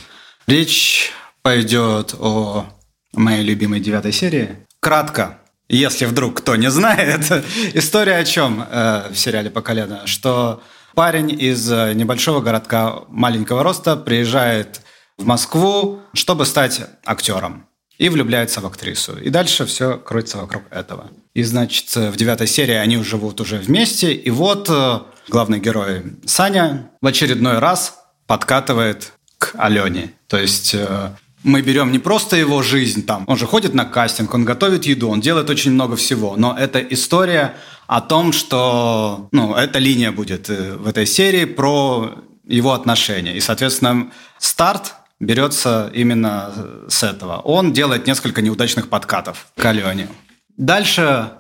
Речь 0.47 1.13
пойдет 1.43 2.15
о 2.19 2.67
моей 3.13 3.43
любимой 3.43 3.81
девятой 3.81 4.13
серии. 4.13 4.57
Кратко, 4.81 5.39
если 5.69 6.05
вдруг 6.07 6.39
кто 6.39 6.57
не 6.57 6.71
знает, 6.71 7.31
история 7.75 8.17
о 8.17 8.25
чем 8.25 8.67
э, 8.69 9.09
в 9.11 9.17
сериале 9.17 9.51
«По 9.51 9.63
колено», 9.63 10.07
что 10.07 10.63
Парень 10.95 11.31
из 11.31 11.71
э, 11.71 11.93
небольшого 11.95 12.41
городка 12.41 13.01
маленького 13.09 13.63
роста 13.63 13.97
приезжает 13.97 14.81
в 15.19 15.25
Москву, 15.25 16.01
чтобы 16.13 16.47
стать 16.47 16.83
актером. 17.05 17.67
И 17.99 18.09
влюбляется 18.09 18.61
в 18.61 18.67
актрису. 18.67 19.17
И 19.17 19.31
дальше 19.31 19.67
все 19.67 19.99
крутится 19.99 20.39
вокруг 20.39 20.65
этого. 20.71 21.11
И, 21.33 21.43
значит, 21.45 21.95
в 21.95 22.17
девятой 22.17 22.47
серии 22.49 22.75
они 22.75 23.03
живут 23.03 23.41
уже 23.41 23.59
вместе. 23.59 24.13
И 24.13 24.31
вот 24.31 24.69
э, 24.69 25.01
главный 25.29 25.61
герой 25.61 26.03
Саня 26.27 26.91
в 27.01 27.07
очередной 27.07 27.59
раз 27.59 27.99
подкатывает 28.27 29.13
к 29.39 29.53
Алене. 29.57 30.13
То 30.29 30.39
есть 30.39 30.75
э, 30.75 31.11
мы 31.45 31.61
берем 31.61 31.93
не 31.93 31.99
просто 31.99 32.37
его 32.37 32.63
жизнь 32.63 33.05
там, 33.05 33.25
он 33.27 33.37
же 33.37 33.47
ходит 33.47 33.75
на 33.75 33.85
кастинг, 33.85 34.33
он 34.35 34.45
готовит 34.45 34.87
еду, 34.87 35.11
он 35.11 35.21
делает 35.21 35.51
очень 35.51 35.73
много 35.73 35.95
всего, 35.95 36.35
но 36.37 36.57
это 36.59 36.81
история 36.81 37.55
о 37.87 38.01
том, 38.01 38.33
что, 38.33 39.29
ну, 39.33 39.55
эта 39.55 39.79
линия 39.79 40.13
будет 40.13 40.51
э, 40.51 40.77
в 40.77 40.87
этой 40.87 41.07
серии 41.07 41.45
про 41.45 42.15
его 42.47 42.73
отношения. 42.73 43.37
И, 43.37 43.41
соответственно, 43.41 44.11
старт 44.39 44.95
берется 45.21 45.91
именно 45.95 46.53
с 46.89 47.03
этого. 47.03 47.39
Он 47.39 47.73
делает 47.73 48.07
несколько 48.07 48.43
неудачных 48.43 48.89
подкатов 48.89 49.47
к 49.57 49.65
Алене. 49.65 50.09
Дальше 50.57 51.31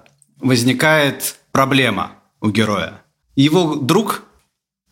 возникает 0.41 1.37
проблема 1.53 2.13
у 2.41 2.51
героя. 2.51 3.03
Его 3.37 3.77
друг, 3.77 4.25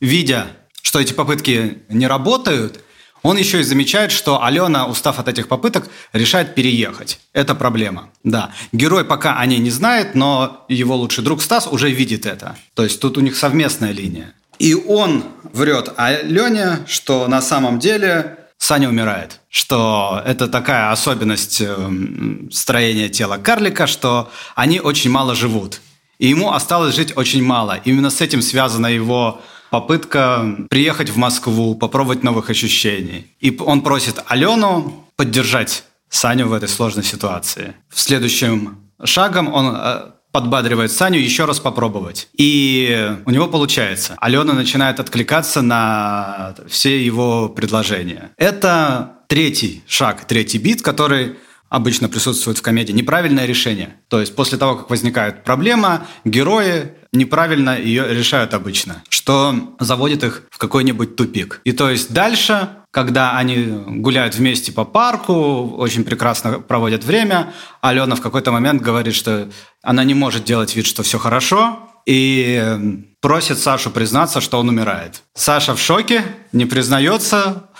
видя, 0.00 0.46
что 0.82 1.00
эти 1.00 1.12
попытки 1.12 1.82
не 1.88 2.06
работают, 2.06 2.80
он 3.22 3.36
еще 3.36 3.60
и 3.60 3.64
замечает, 3.64 4.12
что 4.12 4.42
Алена, 4.42 4.86
устав 4.86 5.18
от 5.18 5.28
этих 5.28 5.48
попыток, 5.48 5.88
решает 6.12 6.54
переехать. 6.54 7.20
Это 7.32 7.54
проблема. 7.54 8.10
Да. 8.24 8.50
Герой 8.72 9.04
пока 9.04 9.38
о 9.38 9.46
ней 9.46 9.58
не 9.58 9.70
знает, 9.70 10.14
но 10.14 10.64
его 10.68 10.96
лучший 10.96 11.22
друг 11.24 11.42
Стас 11.42 11.68
уже 11.70 11.90
видит 11.90 12.26
это. 12.26 12.56
То 12.74 12.82
есть 12.82 13.00
тут 13.00 13.16
у 13.16 13.20
них 13.20 13.36
совместная 13.36 13.92
линия. 13.92 14.34
И 14.58 14.74
он 14.74 15.24
врет 15.52 15.92
Алене, 15.96 16.80
что 16.86 17.26
на 17.28 17.40
самом 17.40 17.78
деле 17.78 18.38
Саня 18.58 18.88
умирает. 18.88 19.40
Что 19.48 20.22
это 20.24 20.46
такая 20.46 20.92
особенность 20.92 21.60
эм, 21.60 22.48
строения 22.52 23.08
тела 23.08 23.38
карлика, 23.38 23.86
что 23.86 24.30
они 24.54 24.78
очень 24.78 25.10
мало 25.10 25.34
живут. 25.34 25.80
И 26.18 26.28
ему 26.28 26.52
осталось 26.52 26.94
жить 26.94 27.16
очень 27.16 27.42
мало. 27.42 27.80
Именно 27.84 28.10
с 28.10 28.20
этим 28.20 28.40
связана 28.40 28.86
его 28.86 29.40
попытка 29.72 30.44
приехать 30.68 31.08
в 31.08 31.16
Москву, 31.16 31.74
попробовать 31.74 32.22
новых 32.22 32.50
ощущений. 32.50 33.34
И 33.40 33.56
он 33.58 33.80
просит 33.80 34.22
Алену 34.26 35.06
поддержать 35.16 35.84
Саню 36.10 36.46
в 36.46 36.52
этой 36.52 36.68
сложной 36.68 37.04
ситуации. 37.04 37.74
В 37.88 37.98
следующем 37.98 38.76
шагом 39.02 39.50
он 39.50 39.74
э, 39.74 40.10
подбадривает 40.30 40.92
Саню 40.92 41.18
еще 41.18 41.46
раз 41.46 41.58
попробовать. 41.58 42.28
И 42.36 43.16
у 43.24 43.30
него 43.30 43.46
получается. 43.48 44.14
Алена 44.20 44.52
начинает 44.52 45.00
откликаться 45.00 45.62
на 45.62 46.54
все 46.68 47.02
его 47.02 47.48
предложения. 47.48 48.30
Это 48.36 49.20
третий 49.26 49.82
шаг, 49.86 50.26
третий 50.26 50.58
бит, 50.58 50.82
который 50.82 51.36
обычно 51.72 52.10
присутствует 52.10 52.58
в 52.58 52.62
комедии. 52.62 52.92
Неправильное 52.92 53.46
решение. 53.46 53.96
То 54.08 54.20
есть 54.20 54.36
после 54.36 54.58
того, 54.58 54.76
как 54.76 54.90
возникает 54.90 55.42
проблема, 55.42 56.06
герои 56.26 56.92
неправильно 57.14 57.78
ее 57.78 58.14
решают 58.14 58.52
обычно, 58.52 59.02
что 59.08 59.74
заводит 59.80 60.22
их 60.22 60.42
в 60.50 60.58
какой-нибудь 60.58 61.16
тупик. 61.16 61.62
И 61.64 61.72
то 61.72 61.88
есть 61.88 62.12
дальше, 62.12 62.68
когда 62.90 63.38
они 63.38 63.64
гуляют 63.86 64.34
вместе 64.34 64.70
по 64.70 64.84
парку, 64.84 65.74
очень 65.78 66.04
прекрасно 66.04 66.60
проводят 66.60 67.04
время, 67.04 67.54
Алена 67.80 68.16
в 68.16 68.20
какой-то 68.20 68.52
момент 68.52 68.82
говорит, 68.82 69.14
что 69.14 69.48
она 69.82 70.04
не 70.04 70.12
может 70.12 70.44
делать 70.44 70.76
вид, 70.76 70.84
что 70.84 71.02
все 71.02 71.18
хорошо, 71.18 71.88
и 72.04 73.02
просит 73.20 73.58
Сашу 73.58 73.90
признаться, 73.90 74.42
что 74.42 74.58
он 74.58 74.68
умирает. 74.68 75.22
Саша 75.34 75.74
в 75.74 75.80
шоке, 75.80 76.22
не 76.52 76.66
признается, 76.66 77.70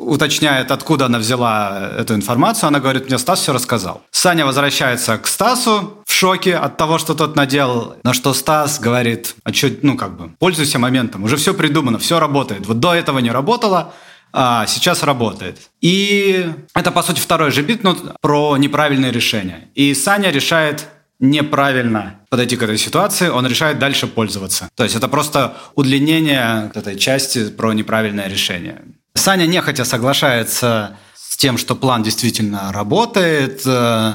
уточняет, 0.00 0.70
откуда 0.70 1.06
она 1.06 1.18
взяла 1.18 1.90
эту 1.98 2.14
информацию. 2.14 2.68
Она 2.68 2.80
говорит, 2.80 3.08
мне 3.08 3.18
Стас 3.18 3.40
все 3.40 3.52
рассказал. 3.52 4.02
Саня 4.10 4.46
возвращается 4.46 5.18
к 5.18 5.26
Стасу 5.26 6.02
в 6.06 6.12
шоке 6.12 6.56
от 6.56 6.76
того, 6.76 6.98
что 6.98 7.14
тот 7.14 7.36
наделал. 7.36 7.96
На 8.02 8.14
что 8.14 8.32
Стас 8.32 8.80
говорит, 8.80 9.34
а 9.44 9.52
что, 9.52 9.70
ну 9.82 9.96
как 9.96 10.16
бы, 10.16 10.30
пользуйся 10.38 10.78
моментом, 10.78 11.24
уже 11.24 11.36
все 11.36 11.52
придумано, 11.52 11.98
все 11.98 12.18
работает. 12.18 12.66
Вот 12.66 12.80
до 12.80 12.94
этого 12.94 13.18
не 13.18 13.30
работало, 13.30 13.92
а 14.32 14.66
сейчас 14.66 15.02
работает. 15.02 15.58
И 15.80 16.50
это, 16.74 16.90
по 16.90 17.02
сути, 17.02 17.20
второй 17.20 17.50
же 17.50 17.62
бит, 17.62 17.84
но 17.84 17.96
про 18.20 18.56
неправильные 18.56 19.12
решения. 19.12 19.68
И 19.74 19.94
Саня 19.94 20.30
решает 20.30 20.88
неправильно 21.18 22.20
подойти 22.30 22.56
к 22.56 22.62
этой 22.62 22.78
ситуации, 22.78 23.28
он 23.28 23.46
решает 23.46 23.78
дальше 23.78 24.06
пользоваться. 24.06 24.70
То 24.74 24.84
есть 24.84 24.96
это 24.96 25.06
просто 25.08 25.54
удлинение 25.74 26.70
этой 26.74 26.96
части 26.98 27.50
про 27.50 27.74
неправильное 27.74 28.28
решение. 28.28 28.82
Саня 29.14 29.46
нехотя 29.46 29.84
соглашается 29.84 30.96
с 31.14 31.36
тем, 31.36 31.58
что 31.58 31.74
план 31.74 32.02
действительно 32.02 32.72
работает, 32.72 33.62
э, 33.64 34.14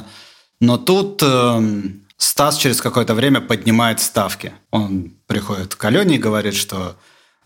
но 0.60 0.78
тут 0.78 1.22
э, 1.22 1.82
Стас 2.16 2.56
через 2.56 2.80
какое-то 2.80 3.14
время 3.14 3.40
поднимает 3.40 4.00
ставки. 4.00 4.52
Он 4.70 5.12
приходит 5.26 5.74
к 5.74 5.84
Алене 5.84 6.16
и 6.16 6.18
говорит, 6.18 6.54
что 6.54 6.96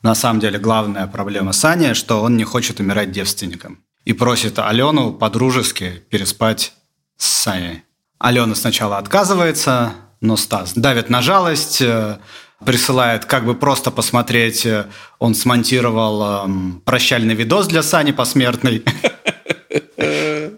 на 0.02 0.14
самом 0.14 0.40
деле 0.40 0.59
главная 0.59 1.07
проблема 1.07 1.52
Сани, 1.52 1.92
что 1.95 2.23
он 2.23 2.37
не 2.37 2.45
хочет 2.45 2.80
умирать 2.80 3.11
девственником. 3.11 3.83
И 4.04 4.12
просит 4.12 4.59
Алену 4.59 5.12
по-дружески 5.12 6.02
переспать 6.09 6.73
с 7.16 7.26
Саней. 7.26 7.83
Алена 8.19 8.54
сначала 8.54 8.99
отказывается, 8.99 9.92
но 10.20 10.36
Стас 10.36 10.72
давит 10.74 11.10
на 11.10 11.22
жалость, 11.22 11.80
э, 11.80 12.18
присылает 12.64 13.24
как 13.24 13.44
бы 13.44 13.54
просто 13.54 13.90
посмотреть. 13.90 14.66
Э, 14.66 14.86
он 15.18 15.34
смонтировал 15.34 16.44
эм, 16.44 16.82
прощальный 16.84 17.34
видос 17.34 17.66
для 17.66 17.82
Сани 17.82 18.12
посмертный. 18.12 18.84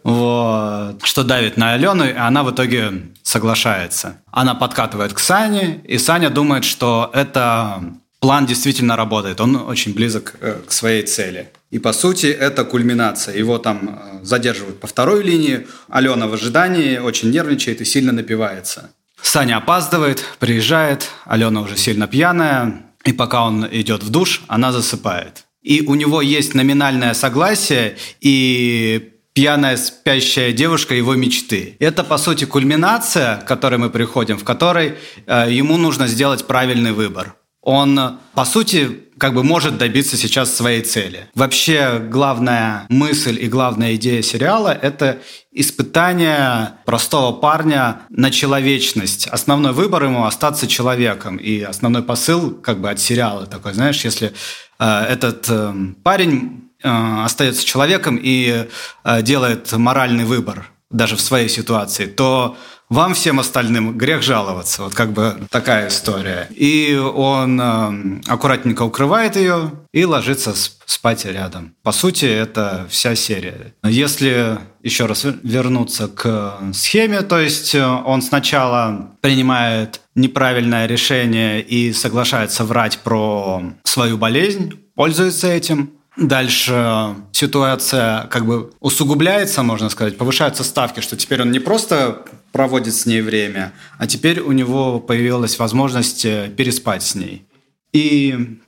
Вот. 0.05 1.05
Что 1.05 1.23
давит 1.23 1.57
на 1.57 1.75
Алену, 1.75 2.05
и 2.05 2.13
она 2.13 2.43
в 2.43 2.51
итоге 2.51 3.13
соглашается. 3.23 4.21
Она 4.31 4.55
подкатывает 4.55 5.13
к 5.13 5.19
Сане, 5.19 5.81
и 5.85 5.97
Саня 5.97 6.29
думает, 6.29 6.65
что 6.65 7.11
это 7.15 7.83
план 8.21 8.47
действительно 8.47 8.97
работает. 8.97 9.41
Он 9.41 9.57
очень 9.57 9.95
близок 9.95 10.35
э, 10.41 10.61
к 10.67 10.73
своей 10.73 11.03
цели. 11.05 11.51
И 11.71 11.79
по 11.79 11.93
сути 11.93 12.27
это 12.27 12.65
кульминация. 12.65 13.37
Его 13.37 13.59
там 13.59 14.21
задерживают 14.23 14.81
по 14.81 14.87
второй 14.87 15.23
линии. 15.23 15.67
Алена 15.89 16.27
в 16.27 16.35
ожидании 16.35 16.99
очень 16.99 17.31
нервничает 17.31 17.81
и 17.81 17.85
сильно 17.85 18.13
напивается. 18.13 18.91
Саня 19.23 19.59
опаздывает, 19.59 20.25
приезжает, 20.39 21.09
Алена 21.25 21.63
уже 21.63 21.77
сильно 21.77 22.07
пьяная, 22.07 22.83
и 23.05 23.13
пока 23.13 23.45
он 23.45 23.67
идет 23.71 24.03
в 24.03 24.11
душ, 24.11 24.43
она 24.49 24.73
засыпает. 24.73 25.45
И 25.63 25.83
у 25.87 25.95
него 25.95 26.21
есть 26.21 26.55
номинальное 26.55 27.15
согласие 27.15 27.97
и 28.21 29.13
пьяная 29.33 29.77
спящая 29.77 30.53
девушка 30.53 30.95
его 30.95 31.15
мечты. 31.15 31.77
Это, 31.79 32.05
по 32.05 32.19
сути, 32.19 32.45
кульминация, 32.45 33.37
к 33.37 33.47
которой 33.47 33.77
мы 33.77 33.91
приходим, 33.91 34.37
в 34.37 34.45
которой 34.45 34.97
э, 35.27 35.47
ему 35.51 35.77
нужно 35.77 36.07
сделать 36.07 36.47
правильный 36.47 36.93
выбор. 36.93 37.37
Он, 37.63 38.19
по 38.35 38.45
сути, 38.45 39.05
как 39.19 39.35
бы 39.35 39.45
может 39.45 39.79
добиться 39.79 40.17
сейчас 40.17 40.53
своей 40.53 40.83
цели. 40.83 41.29
Вообще, 41.37 42.01
главная 42.01 42.87
мысль 42.89 43.39
и 43.41 43.47
главная 43.47 43.95
идея 43.95 44.21
сериала– 44.21 44.77
это 44.83 45.21
испытание 45.53 46.73
простого 46.85 47.33
парня 47.33 48.01
на 48.09 48.33
человечность. 48.33 49.29
Основной 49.29 49.73
выбор 49.73 50.03
ему– 50.03 50.25
остаться 50.27 50.67
человеком. 50.67 51.37
И 51.37 51.61
основной 51.61 52.03
посыл 52.03 52.51
как 52.51 52.81
бы 52.81 52.91
от 52.91 52.99
сериала 52.99 53.47
такой, 53.47 53.75
знаешь, 53.75 54.05
если 54.05 54.33
э, 54.81 55.01
этот 55.09 55.47
э, 55.49 55.73
парень 56.03 56.69
э, 56.83 56.89
остается 57.25 57.65
человеком 57.65 58.19
и 58.21 58.67
э, 59.05 59.23
делает 59.23 59.71
моральный 59.71 60.25
выбор 60.25 60.69
даже 60.91 61.15
в 61.15 61.21
своей 61.21 61.49
ситуации, 61.49 62.07
то 62.07 62.57
вам 62.93 63.15
всем 63.15 63.41
остальным 63.41 63.97
грех 63.97 64.23
жаловаться. 64.23 64.83
Вот 64.83 64.95
как 64.95 65.13
бы 65.13 65.47
такая 65.51 65.89
история. 65.89 66.47
И 66.51 66.95
он 66.95 67.61
э, 67.61 68.21
аккуратненько 68.27 68.83
укрывает 68.83 69.37
ее 69.37 69.73
и 69.93 70.05
ложится 70.05 70.55
спать 70.85 71.25
рядом. 71.25 71.75
По 71.83 71.93
сути, 71.93 72.27
это 72.27 72.87
вся 72.91 73.15
серия. 73.15 73.75
Если 73.83 74.59
еще 74.83 75.07
раз 75.07 75.25
вернуться 75.43 76.09
к 76.09 76.59
схеме, 76.75 77.23
то 77.23 77.41
есть 77.41 77.75
э, 77.75 77.83
он 77.83 78.21
сначала 78.21 79.17
принимает 79.23 80.03
неправильное 80.15 80.87
решение 80.87 81.63
и 81.63 81.95
соглашается 81.95 82.65
врать 82.65 82.99
про 82.99 83.63
свою 83.85 84.19
болезнь, 84.19 84.75
пользуется 84.95 85.49
этим, 85.49 85.93
Дальше 86.17 87.17
ситуация 87.33 88.27
как 88.27 88.45
бы 88.45 88.73
усугубляется, 88.81 89.63
можно 89.63 89.89
сказать, 89.89 90.19
повышаются 90.19 90.63
ставки, 90.63 91.01
что 91.01 91.17
теперь 91.17 91.41
он 91.41 91.51
не 91.51 91.59
просто 91.59 92.23
проводит 92.53 92.95
с 92.95 93.07
ней 93.07 93.23
время, 93.23 93.73
а 93.99 94.07
теперь 94.07 94.41
у 94.41 94.53
него 94.53 95.01
появилась 95.01 95.59
возможность 95.59 96.27
э, 96.27 96.53
переспать 96.55 97.03
с 97.03 97.15
ней. 97.15 97.47
И 97.95 98.59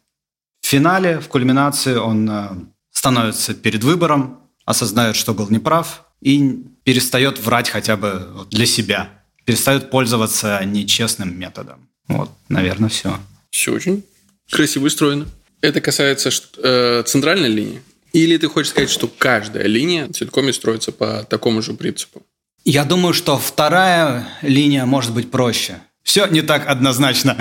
в 0.63 0.67
финале, 0.67 1.21
в 1.21 1.29
кульминации 1.29 1.97
он 1.97 2.31
э, 2.31 2.49
становится 2.91 3.53
перед 3.53 3.85
выбором, 3.85 4.41
осознает, 4.65 5.15
что 5.15 5.35
был 5.35 5.51
неправ, 5.51 6.05
и 6.23 6.65
перестает 6.85 7.39
врать 7.39 7.69
хотя 7.69 7.99
бы 7.99 8.47
для 8.51 8.65
себя, 8.65 9.11
перестает 9.45 9.91
пользоваться 9.91 10.65
нечестным 10.65 11.39
методом. 11.39 11.87
Вот, 12.09 12.31
наверное, 12.49 12.89
все. 12.89 13.19
Все 13.51 13.75
очень 13.75 14.03
красиво 14.51 14.87
устроено. 14.87 15.27
Это 15.61 15.81
касается 15.81 16.31
э, 16.59 17.03
центральной 17.07 17.49
линии? 17.49 17.83
Или 18.13 18.37
ты 18.37 18.49
хочешь 18.49 18.71
сказать, 18.71 18.91
что 18.91 19.09
каждая 19.09 19.67
линия 19.67 20.09
целиком 20.09 20.53
строится 20.53 20.93
по 20.93 21.25
такому 21.25 21.63
же 21.63 21.75
принципу? 21.75 22.23
Я 22.65 22.85
думаю, 22.85 23.13
что 23.13 23.39
вторая 23.39 24.29
линия 24.41 24.87
может 24.87 25.13
быть 25.13 25.31
проще. 25.31 25.81
Все 26.03 26.27
не 26.27 26.43
так 26.43 26.69
однозначно. 26.69 27.37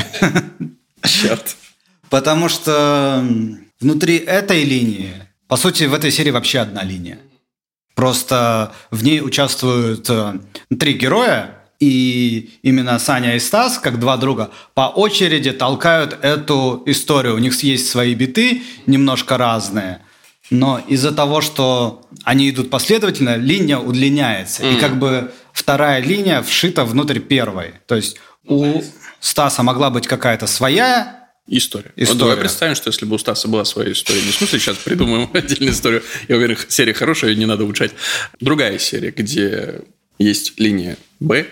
Черт. 1.04 1.56
Потому 2.10 2.49
что 2.49 3.26
внутри 3.80 4.17
этой 4.17 4.63
линии, 4.63 5.13
по 5.47 5.58
сути, 5.58 5.84
в 5.84 5.93
этой 5.93 6.12
серии 6.12 6.32
вообще 6.32 6.60
одна 6.60 6.84
линия. 6.84 7.19
Просто 7.95 8.73
в 8.89 9.04
ней 9.04 9.21
участвуют 9.21 10.10
э, 10.10 10.39
три 10.80 10.93
героя, 10.93 11.62
и 11.83 12.49
именно 12.61 12.97
Саня 12.99 13.35
и 13.35 13.39
Стас, 13.39 13.77
как 13.77 13.99
два 13.99 14.17
друга, 14.17 14.51
по 14.73 14.87
очереди 14.87 15.51
толкают 15.51 16.17
эту 16.21 16.81
историю. 16.85 17.35
У 17.35 17.39
них 17.39 17.61
есть 17.61 17.89
свои 17.89 18.15
биты, 18.15 18.63
немножко 18.85 19.37
разные. 19.37 19.99
Но 20.49 20.81
из-за 20.87 21.11
того, 21.11 21.41
что 21.41 22.05
они 22.23 22.49
идут 22.49 22.69
последовательно, 22.69 23.35
линия 23.35 23.77
удлиняется. 23.79 24.63
Mm. 24.63 24.77
И 24.77 24.79
как 24.79 24.97
бы 24.97 25.31
вторая 25.51 26.01
линия 26.01 26.41
вшита 26.41 26.85
внутрь 26.85 27.19
первой. 27.19 27.73
То 27.87 27.95
есть 27.95 28.17
у 28.45 28.81
Стаса 29.19 29.63
могла 29.63 29.89
быть 29.89 30.07
какая-то 30.07 30.47
своя 30.47 31.19
История. 31.45 31.91
история. 31.97 32.07
Вот 32.07 32.17
давай 32.17 32.37
представим, 32.37 32.75
что 32.75 32.87
если 32.89 33.05
бы 33.05 33.15
у 33.15 33.17
Стаса 33.17 33.49
была 33.49 33.65
своя 33.65 33.91
история, 33.91 34.21
не 34.21 34.31
в 34.31 34.35
смысле 34.35 34.59
сейчас 34.59 34.77
придумаем 34.77 35.29
отдельную 35.33 35.73
историю, 35.73 36.01
я 36.29 36.37
уверен, 36.37 36.57
серия 36.69 36.93
хорошая, 36.93 37.35
не 37.35 37.45
надо 37.45 37.65
улучшать. 37.65 37.91
Другая 38.39 38.79
серия, 38.79 39.11
где 39.11 39.81
есть 40.19 40.57
линия 40.57 40.95
Б, 41.19 41.47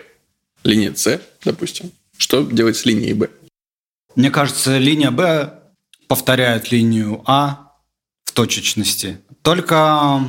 линия 0.63 0.93
С, 0.93 1.19
допустим. 1.43 1.91
Что 2.17 2.43
делать 2.43 2.77
с 2.77 2.85
линией 2.85 3.13
Б? 3.13 3.29
Мне 4.15 4.29
кажется, 4.29 4.77
линия 4.77 5.11
Б 5.11 5.53
повторяет 6.07 6.71
линию 6.71 7.23
А 7.25 7.71
в 8.25 8.31
точечности, 8.31 9.19
только 9.41 10.21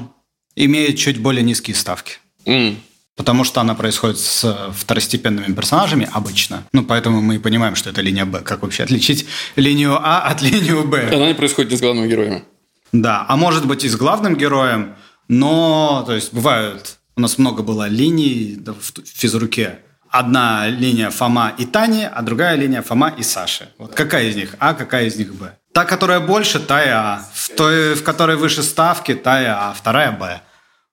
имеет 0.57 0.97
чуть 0.99 1.18
более 1.18 1.42
низкие 1.42 1.77
ставки. 1.77 2.18
Mm. 2.45 2.77
Потому 3.16 3.45
что 3.45 3.61
она 3.61 3.75
происходит 3.75 4.18
с 4.18 4.73
второстепенными 4.75 5.53
персонажами 5.53 6.09
обычно. 6.12 6.64
Ну, 6.73 6.85
поэтому 6.85 7.21
мы 7.21 7.37
и 7.37 7.38
понимаем, 7.38 7.75
что 7.75 7.90
это 7.90 8.01
линия 8.01 8.25
Б. 8.25 8.40
Как 8.40 8.62
вообще 8.62 8.85
отличить 8.85 9.27
линию 9.57 9.99
А 10.01 10.23
от 10.23 10.40
линию 10.40 10.85
Б? 10.85 11.11
Она 11.14 11.29
не 11.29 11.35
происходит 11.35 11.71
не 11.73 11.77
с 11.77 11.81
главным 11.81 12.09
героем. 12.09 12.45
Да, 12.92 13.25
а 13.29 13.37
может 13.37 13.66
быть 13.66 13.85
и 13.85 13.88
с 13.88 13.97
главным 13.97 14.37
героем, 14.37 14.97
но, 15.29 16.03
то 16.07 16.14
есть, 16.14 16.33
бывают, 16.33 16.99
у 17.16 17.21
нас 17.21 17.38
много 17.38 17.62
было 17.62 17.88
линий 17.88 18.59
в 18.66 19.03
физруке, 19.07 19.79
одна 20.12 20.68
линия 20.68 21.11
Фома 21.11 21.53
и 21.59 21.64
Тани, 21.64 22.05
а 22.05 22.22
другая 22.22 22.57
линия 22.57 22.83
Фома 22.83 23.14
и 23.18 23.22
Саши. 23.22 23.68
Вот 23.79 23.94
какая 23.94 24.29
из 24.29 24.37
них 24.37 24.55
А, 24.59 24.75
какая 24.75 25.07
из 25.07 25.16
них 25.16 25.35
Б? 25.35 25.57
Та, 25.72 25.85
которая 25.85 26.20
больше, 26.20 26.61
та 26.61 26.85
и 26.85 26.88
А. 26.88 27.25
В 27.35 27.48
той, 27.48 27.94
в 27.94 28.03
которой 28.03 28.37
выше 28.37 28.62
ставки, 28.62 29.14
та 29.14 29.42
и 29.42 29.46
А, 29.46 29.72
вторая 29.72 30.12
Б. 30.12 30.40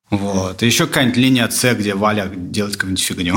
Вот. 0.10 0.63
И 0.63 0.65
еще 0.65 0.88
какая-нибудь 0.88 1.17
линия 1.17 1.49
С, 1.49 1.75
где 1.75 1.93
Валя 1.93 2.32
делает 2.34 2.75
какую-нибудь 2.75 3.03
фигню. 3.03 3.36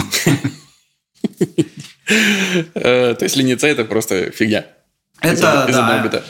Э, 2.75 3.15
то 3.15 3.25
есть 3.25 3.37
линия 3.37 3.57
С 3.59 3.65
это 3.65 3.85
просто 3.85 4.31
фигня. 4.31 4.67
Это, 5.21 5.67
да. 5.69 6.23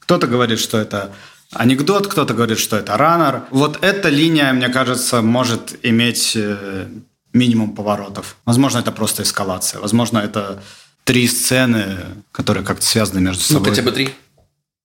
Кто-то 0.00 0.26
говорит, 0.26 0.60
что 0.60 0.78
это 0.78 1.12
анекдот, 1.52 2.06
кто-то 2.08 2.34
говорит, 2.34 2.58
что 2.58 2.76
это 2.76 2.96
раннер. 2.96 3.42
Вот 3.50 3.84
эта 3.84 4.08
линия, 4.08 4.52
мне 4.52 4.68
кажется, 4.68 5.22
может 5.22 5.78
иметь 5.82 6.32
э, 6.36 6.86
минимум 7.34 7.74
поворотов. 7.74 8.36
Возможно, 8.46 8.78
это 8.78 8.92
просто 8.92 9.22
эскалация. 9.22 9.80
Возможно, 9.80 10.18
это 10.18 10.62
три 11.04 11.28
сцены, 11.28 11.98
которые 12.32 12.64
как-то 12.64 12.86
связаны 12.86 13.20
между 13.20 13.42
собой. 13.42 13.68
Ну, 13.68 13.70
хотя 13.70 13.82
бы 13.82 13.92
три. 13.92 14.10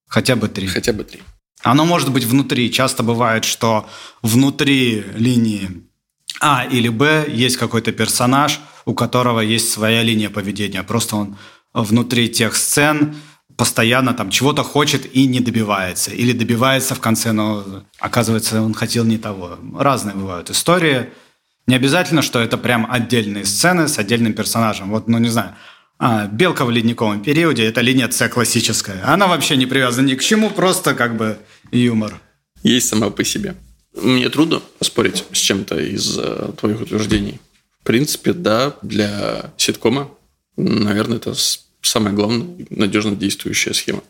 Хотя 0.08 0.36
бы 0.36 0.48
три. 0.50 0.68
Хотя 0.68 0.92
бы 0.92 1.04
три. 1.04 1.22
Оно 1.62 1.86
может 1.86 2.12
быть 2.12 2.26
внутри. 2.26 2.72
Часто 2.72 3.04
бывает, 3.04 3.46
что 3.46 3.88
внутри 4.22 5.06
линии 5.16 5.84
А 6.42 6.66
или 6.66 6.90
Б 6.90 7.26
есть 7.28 7.58
какой-то 7.58 7.92
персонаж, 7.92 8.60
у 8.86 8.94
которого 8.94 9.42
есть 9.42 9.72
своя 9.72 10.04
линия 10.04 10.30
поведения. 10.30 10.84
Просто 10.84 11.16
он 11.16 11.38
внутри 11.74 12.30
тех 12.30 12.56
сцен 12.56 13.16
постоянно 13.58 14.14
там 14.14 14.30
чего-то 14.30 14.64
хочет 14.64 15.14
и 15.14 15.28
не 15.28 15.42
добивается. 15.42 16.12
Или 16.12 16.32
добивается 16.32 16.96
в 16.96 17.02
конце, 17.02 17.34
но 17.34 17.84
оказывается, 18.00 18.62
он 18.62 18.74
хотел 18.74 19.04
не 19.04 19.18
того. 19.18 19.60
Разные 19.78 20.16
бывают 20.16 20.50
истории. 20.50 21.10
Не 21.70 21.76
обязательно, 21.76 22.24
что 22.24 22.40
это 22.40 22.58
прям 22.58 22.88
отдельные 22.90 23.46
сцены 23.46 23.88
с 23.88 24.00
отдельным 24.00 24.34
персонажем. 24.34 24.90
Вот, 24.90 25.08
ну 25.08 25.20
не 25.20 25.30
знаю, 25.30 25.54
а, 26.00 26.26
Белка 26.26 26.66
в 26.66 26.72
ледниковом 26.72 27.22
периоде– 27.22 27.64
это 27.68 27.82
линия 27.82 28.10
С 28.10 28.28
классическая. 28.28 29.04
Она 29.06 29.28
вообще 29.28 29.56
не 29.56 29.68
привязана 29.68 30.08
ни 30.08 30.16
к 30.16 30.24
чему, 30.24 30.50
просто 30.50 30.96
как 30.96 31.16
бы 31.16 31.38
юмор. 31.70 32.20
Есть 32.64 32.88
сама 32.88 33.12
по 33.12 33.24
себе. 33.24 33.54
Мне 33.94 34.30
трудно 34.30 34.64
спорить 34.82 35.26
с 35.32 35.38
чем-то 35.38 35.80
из 35.80 36.18
э, 36.18 36.54
твоих 36.60 36.82
утверждений. 36.82 37.40
В 37.82 37.84
принципе, 37.84 38.34
да, 38.34 38.74
для 38.82 39.52
ситкома, 39.58 40.10
наверное, 40.58 41.18
это 41.18 41.36
самая 41.84 42.16
главная 42.16 42.48
надежно 42.72 43.16
действующая 43.16 43.76
схема. 43.76 44.02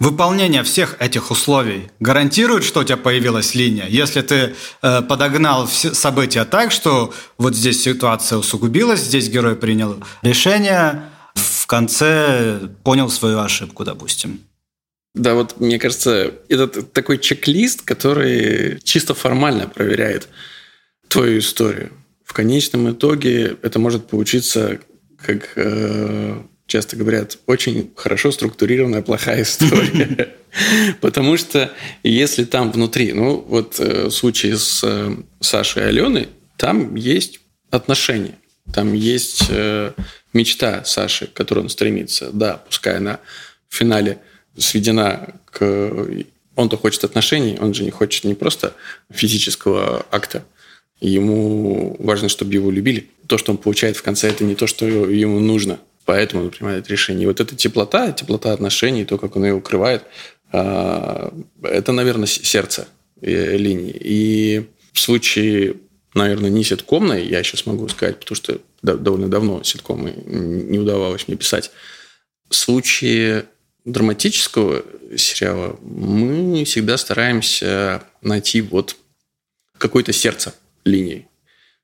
Выполнение 0.00 0.62
всех 0.62 0.96
этих 1.00 1.30
условий 1.30 1.90
гарантирует, 2.00 2.64
что 2.64 2.80
у 2.80 2.84
тебя 2.84 2.96
появилась 2.96 3.54
линия. 3.54 3.86
Если 3.88 4.22
ты 4.22 4.54
э, 4.82 5.02
подогнал 5.02 5.66
все 5.66 5.94
события 5.94 6.44
так, 6.44 6.72
что 6.72 7.14
вот 7.38 7.54
здесь 7.54 7.82
ситуация 7.82 8.38
усугубилась, 8.38 9.00
здесь 9.00 9.28
герой 9.28 9.56
принял 9.56 10.02
решение, 10.22 11.02
в 11.34 11.66
конце 11.66 12.60
понял 12.82 13.08
свою 13.08 13.38
ошибку, 13.38 13.84
допустим. 13.84 14.40
Да, 15.14 15.34
вот 15.34 15.60
мне 15.60 15.78
кажется, 15.78 16.34
это 16.48 16.82
такой 16.82 17.18
чек-лист, 17.18 17.82
который 17.82 18.80
чисто 18.82 19.14
формально 19.14 19.68
проверяет 19.68 20.28
твою 21.08 21.38
историю. 21.38 21.92
В 22.24 22.32
конечном 22.32 22.90
итоге 22.90 23.56
это 23.62 23.78
может 23.78 24.08
получиться 24.08 24.80
как 25.24 25.52
э, 25.54 26.42
часто 26.66 26.96
говорят, 26.96 27.38
очень 27.46 27.92
хорошо 27.94 28.32
структурированная 28.32 29.02
плохая 29.02 29.42
история. 29.42 30.34
Потому 31.00 31.36
что 31.36 31.72
если 32.02 32.44
там 32.44 32.72
внутри, 32.72 33.12
ну 33.12 33.44
вот 33.46 33.78
э, 33.80 34.06
в 34.06 34.10
случае 34.10 34.56
с 34.56 34.82
э, 34.82 35.16
Сашей 35.40 35.82
и 35.82 35.86
Аленой, 35.86 36.28
там 36.56 36.94
есть 36.94 37.40
отношения, 37.70 38.38
там 38.72 38.94
есть 38.94 39.46
э, 39.50 39.92
мечта 40.32 40.84
Саши, 40.84 41.26
к 41.26 41.32
которой 41.32 41.60
он 41.60 41.68
стремится. 41.68 42.30
Да, 42.32 42.62
пускай 42.66 42.96
она 42.96 43.20
в 43.68 43.76
финале 43.76 44.18
сведена 44.56 45.34
к... 45.46 46.24
Он-то 46.56 46.76
хочет 46.76 47.02
отношений, 47.02 47.58
он 47.60 47.74
же 47.74 47.82
не 47.82 47.90
хочет 47.90 48.22
не 48.22 48.34
просто 48.34 48.74
физического 49.10 50.06
акта, 50.12 50.44
ему 51.00 51.96
важно, 51.98 52.28
чтобы 52.28 52.54
его 52.54 52.70
любили. 52.70 53.10
То, 53.26 53.38
что 53.38 53.50
он 53.50 53.58
получает 53.58 53.96
в 53.96 54.02
конце, 54.02 54.28
это 54.28 54.44
не 54.44 54.54
то, 54.54 54.68
что 54.68 54.86
ему 54.86 55.40
нужно– 55.40 55.80
поэтому 56.04 56.44
он 56.44 56.50
принимает 56.50 56.88
решение. 56.88 57.24
И 57.24 57.26
вот 57.26 57.40
эта 57.40 57.56
теплота, 57.56 58.12
теплота 58.12 58.52
отношений, 58.52 59.04
то, 59.04 59.18
как 59.18 59.36
он 59.36 59.44
ее 59.44 59.54
укрывает, 59.54 60.02
а, 60.52 61.32
это, 61.62 61.92
наверное, 61.92 62.26
сердце 62.26 62.86
э, 63.20 63.56
линии. 63.56 63.94
И 63.98 64.66
в 64.92 65.00
случае, 65.00 65.76
наверное, 66.14 66.50
не 66.50 66.62
ситкомной, 66.62 67.26
я 67.26 67.42
сейчас 67.42 67.66
могу 67.66 67.88
сказать, 67.88 68.20
потому 68.20 68.36
что 68.36 68.60
довольно 68.82 69.28
давно 69.28 69.62
ситкомы 69.62 70.12
не 70.12 70.78
удавалось 70.78 71.26
мне 71.26 71.36
писать. 71.36 71.70
В 72.48 72.54
случае 72.54 73.46
драматического 73.84 74.84
сериала 75.16 75.78
мы 75.82 76.64
всегда 76.64 76.96
стараемся 76.96 78.04
найти 78.22 78.60
вот 78.60 78.96
какое-то 79.78 80.12
сердце 80.12 80.54
линии. 80.84 81.28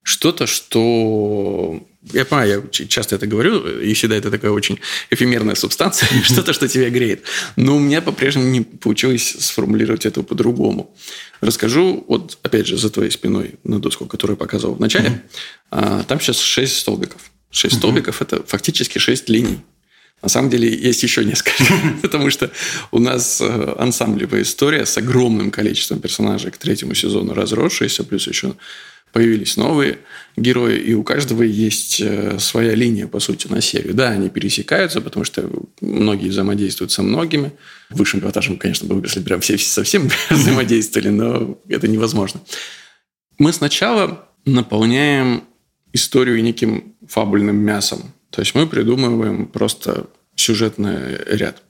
Что-то, 0.03 0.47
что 0.47 1.87
я 2.03 2.25
понимаю, 2.25 2.71
я 2.73 2.87
часто 2.87 3.17
это 3.17 3.27
говорю, 3.27 3.81
и 3.81 3.93
всегда 3.93 4.17
это 4.17 4.31
такая 4.31 4.51
очень 4.51 4.81
эфемерная 5.11 5.55
субстанция, 5.55 6.09
что-то, 6.25 6.53
что 6.53 6.67
тебя 6.67 6.89
греет. 6.91 7.23
Но 7.57 7.77
у 7.77 7.79
меня 7.79 8.01
по-прежнему 8.01 8.49
не 8.49 8.63
получилось 8.63 9.37
сформулировать 9.39 10.07
это 10.07 10.23
по-другому. 10.23 10.95
Расскажу, 11.41 12.05
вот 12.09 12.39
опять 12.43 12.67
же, 12.67 12.79
за 12.79 12.91
твоей 12.91 13.11
спиной 13.11 13.57
на 13.65 13.81
доску, 13.81 14.07
которую 14.07 14.37
я 14.37 14.39
показывал 14.39 14.75
в 14.75 14.81
начале. 14.81 15.23
А, 15.71 16.03
там 16.05 16.21
сейчас 16.21 16.39
шесть 16.41 16.79
столбиков. 16.79 17.31
Шесть 17.51 17.77
столбиков– 17.77 18.23
это 18.23 18.43
фактически 18.45 18.99
шесть 18.99 19.29
линий. 19.29 19.59
На 20.23 20.29
самом 20.29 20.51
деле 20.51 20.69
есть 20.69 21.03
еще 21.03 21.25
несколько, 21.25 21.65
потому 22.03 22.31
что 22.31 22.51
у 22.91 22.99
нас 22.99 23.41
э, 23.41 23.75
ансамблевая 23.79 24.43
история 24.43 24.85
с 24.85 24.97
огромным 24.99 25.51
количеством 25.51 26.01
персонажей 26.01 26.51
к 26.51 26.59
третьему 26.59 26.95
сезону 26.95 27.33
разросшаяся, 27.33 28.05
плюс 28.05 28.27
еще 28.27 28.55
появились 29.13 29.57
новые 29.57 29.99
герои, 30.37 30.79
и 30.79 30.95
у 30.95 31.03
каждого 31.03 31.43
есть 31.43 32.01
э, 32.01 32.39
своя 32.39 32.75
линия, 32.75 33.07
по 33.07 33.21
сути, 33.21 33.49
на 33.49 33.61
серию. 33.61 33.95
Да, 33.95 34.11
они 34.11 34.29
пересекаются, 34.29 35.01
потому 35.01 35.25
что 35.25 35.51
многие 35.81 36.29
взаимодействуют 36.29 36.93
со 36.93 37.03
многими. 37.03 37.53
Высшим 37.91 38.21
пилотажем, 38.21 38.57
конечно, 38.57 38.87
бы, 38.87 39.05
если 39.05 39.21
прям 39.21 39.41
все 39.41 39.59
совсем 39.59 40.09
взаимодействовали, 40.31 41.09
но 41.09 41.59
это 41.69 41.89
невозможно. 41.89 42.41
Мы 43.39 43.53
сначала 43.53 44.29
наполняем 44.45 45.45
историю 45.93 46.43
неким 46.43 46.95
фабульным 47.07 47.57
мясом. 47.57 48.13
То 48.31 48.41
есть 48.41 48.55
мы 48.55 48.67
придумываем 48.67 49.47
просто 49.47 50.07
сюжетный 50.37 51.19
ряд. 51.27 51.63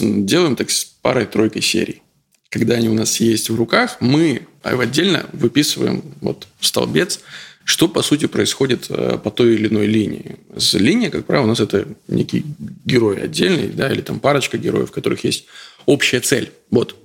Делаем 0.00 0.56
так 0.56 0.70
с 0.70 0.84
парой-тройкой 0.84 1.62
серий 1.62 2.02
когда 2.50 2.74
они 2.74 2.88
у 2.88 2.94
нас 2.94 3.20
есть 3.20 3.48
в 3.48 3.56
руках, 3.56 3.96
мы 4.00 4.46
отдельно 4.62 5.26
выписываем 5.32 6.02
вот 6.20 6.46
столбец, 6.60 7.20
что, 7.64 7.88
по 7.88 8.02
сути, 8.02 8.26
происходит 8.26 8.86
э, 8.88 9.18
по 9.22 9.30
той 9.30 9.54
или 9.54 9.68
иной 9.68 9.86
линии. 9.86 10.36
С 10.56 10.74
линия, 10.74 11.10
как 11.10 11.26
правило, 11.26 11.44
у 11.44 11.48
нас 11.48 11.60
это 11.60 11.86
некий 12.08 12.44
герой 12.84 13.22
отдельный, 13.22 13.68
да, 13.68 13.92
или 13.92 14.00
там 14.00 14.18
парочка 14.18 14.58
героев, 14.58 14.90
у 14.90 14.92
которых 14.92 15.24
есть 15.24 15.46
общая 15.86 16.20
цель. 16.20 16.52
Вот, 16.70 16.96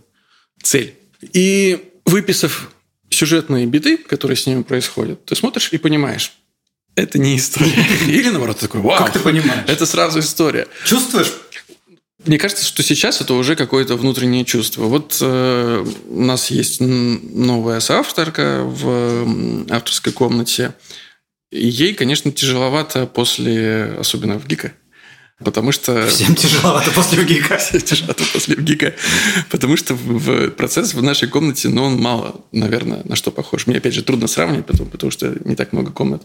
цель. 0.63 0.95
И 1.33 1.91
выписав 2.05 2.71
сюжетные 3.09 3.65
биты, 3.65 3.97
которые 3.97 4.37
с 4.37 4.47
ними 4.47 4.63
происходят, 4.63 5.23
ты 5.25 5.35
смотришь 5.35 5.69
и 5.71 5.77
понимаешь, 5.77 6.33
это 6.95 7.19
не 7.19 7.37
история. 7.37 7.85
Или 8.07 8.29
наоборот, 8.29 8.57
такой, 8.57 8.81
вау. 8.81 8.97
Как 8.97 9.11
ты 9.11 9.19
понимаешь? 9.19 9.65
Это 9.67 9.85
сразу 9.85 10.19
история. 10.19 10.67
Чувствуешь 10.85 11.31
мне 12.25 12.37
кажется, 12.37 12.65
что 12.65 12.83
сейчас 12.83 13.21
это 13.21 13.33
уже 13.33 13.55
какое-то 13.55 13.95
внутреннее 13.95 14.45
чувство. 14.45 14.85
Вот 14.85 15.17
э, 15.21 15.85
у 16.07 16.21
нас 16.21 16.51
есть 16.51 16.79
новая 16.79 17.79
соавторка 17.79 18.63
в 18.63 19.65
авторской 19.69 20.13
комнате. 20.13 20.73
ей, 21.51 21.93
конечно, 21.93 22.31
тяжеловато 22.31 23.07
после, 23.07 23.95
особенно 23.99 24.39
в 24.39 24.47
ГИКа, 24.47 24.73
Потому 25.43 25.73
что... 25.73 26.07
Всем 26.07 26.33
тяжеловато 26.35 26.91
после 26.91 27.21
ВГИКа. 27.21 27.57
Всем 27.57 27.81
тяжеловато 27.81 28.23
после 28.31 28.55
ВГИКа. 28.55 28.93
Потому 29.49 29.75
что 29.75 29.93
в 29.93 30.49
процесс 30.51 30.93
в 30.93 31.03
нашей 31.03 31.27
комнате, 31.27 31.67
ну, 31.67 31.83
он 31.83 31.97
мало, 31.97 32.45
наверное, 32.53 33.01
на 33.03 33.15
что 33.15 33.31
похож. 33.31 33.67
Мне, 33.67 33.77
опять 33.77 33.93
же, 33.93 34.01
трудно 34.01 34.27
сравнивать, 34.27 34.65
потому, 34.65 34.89
потому 34.89 35.11
что 35.11 35.35
не 35.43 35.55
так 35.55 35.73
много 35.73 35.91
комнат. 35.91 36.23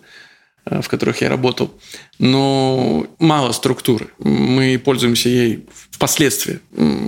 Э, 0.66 0.82
в 0.82 0.88
которых 0.88 1.22
я 1.22 1.28
работал. 1.28 1.72
Но 2.18 3.06
мало 3.18 3.52
структуры. 3.52 4.08
Мы 4.18 4.78
пользуемся 4.78 5.28
ей 5.28 5.66
впоследствии, 5.90 6.60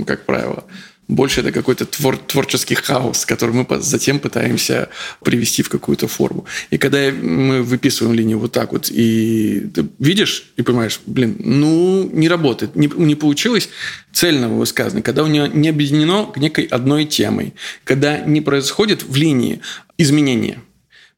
как 0.07 0.25
правило. 0.25 0.65
Больше 1.07 1.41
это 1.41 1.53
какой-то 1.53 1.85
твор 1.85 2.17
творческий 2.17 2.75
хаос, 2.75 3.27
который 3.27 3.55
мы 3.55 3.67
затем 3.81 4.21
пытаемся 4.21 4.89
привести 5.23 5.63
в 5.63 5.69
какую-то 5.69 6.09
форму. 6.09 6.47
И 6.71 6.79
когда 6.79 7.11
мы 7.11 7.63
выписываем 7.63 8.15
линию 8.15 8.39
вот 8.39 8.53
так 8.53 8.73
вот, 8.73 8.91
и 8.91 9.69
ты 9.75 9.87
видишь 9.99 10.53
и 10.57 10.63
понимаешь, 10.63 11.01
блин, 11.05 11.37
ну, 11.39 12.09
не 12.11 12.29
работает, 12.29 12.75
не, 12.75 12.91
не 12.97 13.15
получилось 13.15 13.69
цельного 14.15 14.55
высказывания, 14.55 15.03
когда 15.03 15.25
у 15.25 15.27
нее 15.27 15.51
не 15.53 15.69
объединено 15.69 16.25
к 16.25 16.39
некой 16.39 16.65
одной 16.65 17.05
темой, 17.05 17.53
когда 17.85 18.21
не 18.21 18.41
происходит 18.41 19.03
в 19.03 19.15
линии 19.15 19.61
изменения– 19.99 20.59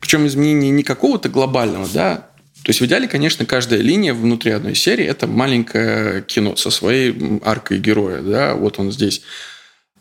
причем 0.04 0.26
изменение 0.26 0.70
не 0.70 0.82
какого-то 0.82 1.30
глобального, 1.30 1.88
да, 1.94 2.28
то 2.62 2.68
есть 2.68 2.82
в 2.82 2.84
идеале, 2.84 3.08
конечно, 3.08 3.46
каждая 3.46 3.80
линия 3.80 4.12
внутри 4.12 4.52
одной 4.52 4.74
серии– 4.74 5.06
это 5.06 5.26
маленькое 5.26 6.20
кино 6.20 6.56
со 6.56 6.68
своей 6.68 7.40
аркой 7.42 7.78
героя. 7.78 8.20
Да? 8.20 8.54
Вот 8.54 8.78
он 8.78 8.92
здесь 8.92 9.22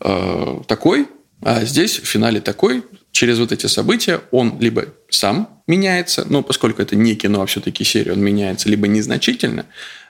э, 0.00 0.60
такой, 0.66 1.08
а 1.40 1.64
здесь 1.64 2.00
в 2.00 2.04
финале 2.04 2.42
такой. 2.42 2.84
Через 3.12 3.38
вот 3.38 3.52
эти 3.52 3.64
события 3.64 4.20
он 4.30 4.60
либо 4.60 4.86
сам 5.08 5.62
меняется, 5.66 6.26
но 6.28 6.42
поскольку 6.42 6.82
это 6.82 6.96
не 6.96 7.14
кино, 7.14 7.40
а 7.40 7.46
все-таки 7.46 7.82
серия, 7.82 8.12
он 8.12 8.20
меняется 8.20 8.68
либо 8.68 8.86
незначительно, 8.86 9.64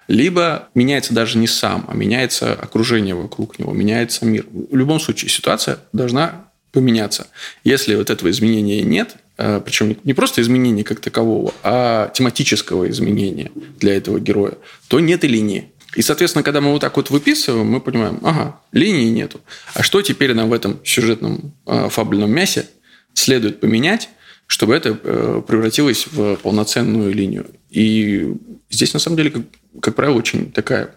либо 0.09 0.71
меняется 0.75 1.15
даже 1.15 1.39
не 1.39 1.47
сам, 1.47 1.87
а 1.89 1.95
меняется 1.95 2.53
окружение 2.53 3.15
вокруг 3.15 3.61
него, 3.61 3.73
меняется 3.73 4.25
мир. 4.27 4.45
В 4.51 4.77
любом 4.77 4.99
случае 4.99 5.29
ситуация 5.29 5.79
должна 5.93 6.51
поменяться. 6.73 7.29
Если 7.63 7.95
вот 7.95 8.11
этого 8.11 8.31
изменения 8.31 8.83
нет, 8.83 9.17
причем 9.37 9.97
не 10.05 10.14
просто 10.14 10.42
изменения 10.42 10.85
как 10.85 11.01
такового, 11.01 11.53
а 11.62 12.09
тематического 12.14 12.88
изменения 12.90 13.51
для 13.81 13.97
этого 13.97 14.20
героя, 14.20 14.55
то 14.88 15.01
нет 15.01 15.25
и 15.25 15.29
линии. 15.29 15.73
И, 15.97 16.03
соответственно, 16.03 16.42
когда 16.42 16.61
мы 16.61 16.73
вот 16.73 16.81
так 16.81 16.97
вот 16.97 17.11
выписываем, 17.11 17.66
мы 17.66 17.81
понимаем, 17.81 18.18
ага, 18.23 18.61
линии 18.73 19.11
нету. 19.11 19.40
А 19.75 19.83
что 19.83 20.03
теперь 20.03 20.35
нам 20.35 20.49
в 20.49 20.53
этом 20.53 20.81
сюжетном 20.85 21.55
э, 21.66 21.88
фабульном 21.88 22.31
мясе 22.31 22.66
следует 23.12 23.61
поменять, 23.61 24.09
чтобы 24.47 24.75
это 24.75 24.99
э, 25.03 25.42
превратилось 25.47 26.07
в 26.11 26.37
полноценную 26.37 27.12
линию. 27.12 27.47
И 27.70 28.35
здесь, 28.70 28.92
на 28.92 29.01
самом 29.01 29.16
деле, 29.16 29.31
как, 29.31 29.42
как 29.81 29.94
правило, 29.94 30.16
очень 30.16 30.51
такая 30.51 30.94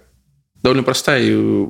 довольно 0.64 0.84
простая 0.84 1.24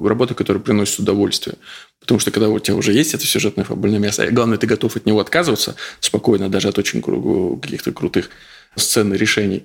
работа, 0.04 0.34
которая 0.34 0.62
приносит 0.62 1.00
удовольствие. 1.00 1.56
Потому 2.00 2.20
что 2.20 2.32
когда 2.32 2.50
у 2.50 2.60
тебя 2.60 2.78
уже 2.78 2.94
есть 2.94 3.14
это 3.14 3.26
сюжетное 3.26 3.66
фабульное 3.66 4.00
мясо, 4.00 4.26
и 4.26 4.32
главное, 4.32 4.58
ты 4.58 4.68
готов 4.68 4.96
от 4.96 5.06
него 5.06 5.20
отказываться 5.20 5.76
спокойно, 6.00 6.50
даже 6.50 6.70
от 6.70 6.78
очень 6.78 7.02
каких-то 7.60 7.92
крутых 7.92 8.30
сцен 8.76 9.14
и 9.14 9.18
решений, 9.18 9.64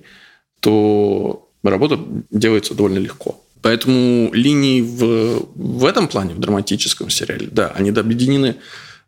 то 0.59 1.49
работа 1.63 1.99
делается 2.29 2.73
довольно 2.73 2.99
легко. 2.99 3.41
Поэтому 3.61 4.29
линии 4.33 4.81
в, 4.81 5.47
в 5.55 5.85
этом 5.85 6.09
плане, 6.09 6.33
в 6.33 6.39
драматическом 6.39 7.09
сериале, 7.09 7.47
да, 7.49 7.69
они 7.69 7.91
объединены 7.91 8.57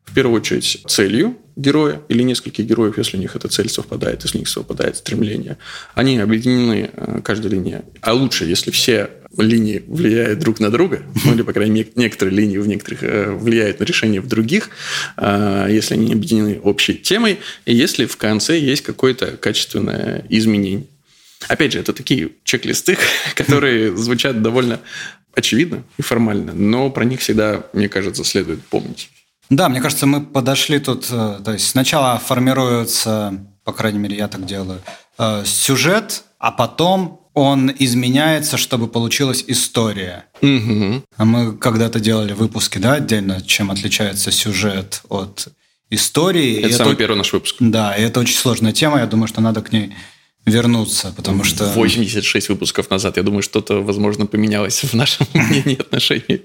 в 0.05 0.13
первую 0.13 0.39
очередь 0.39 0.81
целью 0.87 1.37
героя 1.55 2.01
или 2.09 2.21
нескольких 2.23 2.65
героев, 2.65 2.97
если 2.97 3.17
у 3.17 3.19
них 3.19 3.35
эта 3.35 3.47
цель 3.47 3.69
совпадает, 3.69 4.23
если 4.23 4.37
у 4.37 4.41
них 4.41 4.49
совпадает 4.49 4.97
стремление. 4.97 5.57
Они 5.93 6.17
объединены, 6.19 6.89
э, 6.91 7.21
каждая 7.23 7.51
линия. 7.51 7.83
А 8.01 8.13
лучше, 8.13 8.45
если 8.45 8.71
все 8.71 9.09
линии 9.37 9.83
влияют 9.87 10.39
друг 10.39 10.59
на 10.59 10.69
друга, 10.69 11.03
ну 11.25 11.33
или, 11.33 11.41
по 11.41 11.53
крайней 11.53 11.73
мере, 11.73 11.89
некоторые 11.95 12.35
линии 12.35 12.57
в 12.57 12.67
некоторых 12.67 13.03
э, 13.03 13.31
влияют 13.31 13.79
на 13.79 13.85
решение 13.85 14.21
в 14.21 14.27
других, 14.27 14.69
э, 15.17 15.67
если 15.69 15.95
они 15.95 16.13
объединены 16.13 16.59
общей 16.61 16.95
темой, 16.95 17.39
и 17.65 17.73
если 17.73 18.05
в 18.05 18.17
конце 18.17 18.59
есть 18.59 18.83
какое-то 18.83 19.37
качественное 19.37 20.25
изменение. 20.29 20.85
Опять 21.47 21.73
же, 21.73 21.79
это 21.79 21.93
такие 21.93 22.31
чек-листы, 22.43 22.97
которые 23.35 23.95
звучат 23.97 24.41
довольно 24.41 24.79
очевидно 25.33 25.83
и 25.97 26.01
формально, 26.01 26.53
но 26.53 26.89
про 26.89 27.05
них 27.05 27.19
всегда, 27.19 27.65
мне 27.73 27.89
кажется, 27.89 28.23
следует 28.23 28.61
помнить. 28.63 29.09
Да, 29.49 29.69
мне 29.69 29.81
кажется, 29.81 30.05
мы 30.05 30.21
подошли 30.21 30.79
тут, 30.79 31.07
э, 31.11 31.39
то 31.43 31.53
есть 31.53 31.69
сначала 31.69 32.17
формируется, 32.17 33.45
по 33.63 33.73
крайней 33.73 33.99
мере, 33.99 34.17
я 34.17 34.27
так 34.27 34.45
делаю, 34.45 34.81
э, 35.17 35.43
сюжет, 35.45 36.23
а 36.39 36.51
потом 36.51 37.21
он 37.33 37.71
изменяется, 37.77 38.57
чтобы 38.57 38.87
получилась 38.87 39.43
история. 39.47 40.25
Угу. 40.41 41.03
Мы 41.17 41.57
когда-то 41.57 41.99
делали 41.99 42.33
выпуски, 42.33 42.77
да, 42.77 42.93
отдельно, 42.93 43.41
чем 43.41 43.71
отличается 43.71 44.31
сюжет 44.31 45.01
от 45.09 45.49
истории. 45.89 46.59
Это 46.59 46.69
и 46.69 46.71
самый 46.71 46.91
это, 46.91 46.99
первый 46.99 47.17
наш 47.17 47.33
выпуск. 47.33 47.57
Да, 47.59 47.93
и 47.95 48.01
это 48.01 48.21
очень 48.21 48.37
сложная 48.37 48.71
тема, 48.71 48.99
я 48.99 49.05
думаю, 49.05 49.27
что 49.27 49.41
надо 49.41 49.61
к 49.61 49.71
ней 49.71 49.93
вернуться, 50.45 51.13
потому 51.15 51.43
что... 51.43 51.65
86 51.65 52.49
выпусков 52.49 52.89
назад, 52.89 53.17
я 53.17 53.23
думаю, 53.23 53.41
что-то, 53.41 53.81
возможно, 53.81 54.25
поменялось 54.25 54.83
в 54.83 54.93
нашем 54.93 55.27
мнении 55.33 55.79
отношений. 55.79 56.43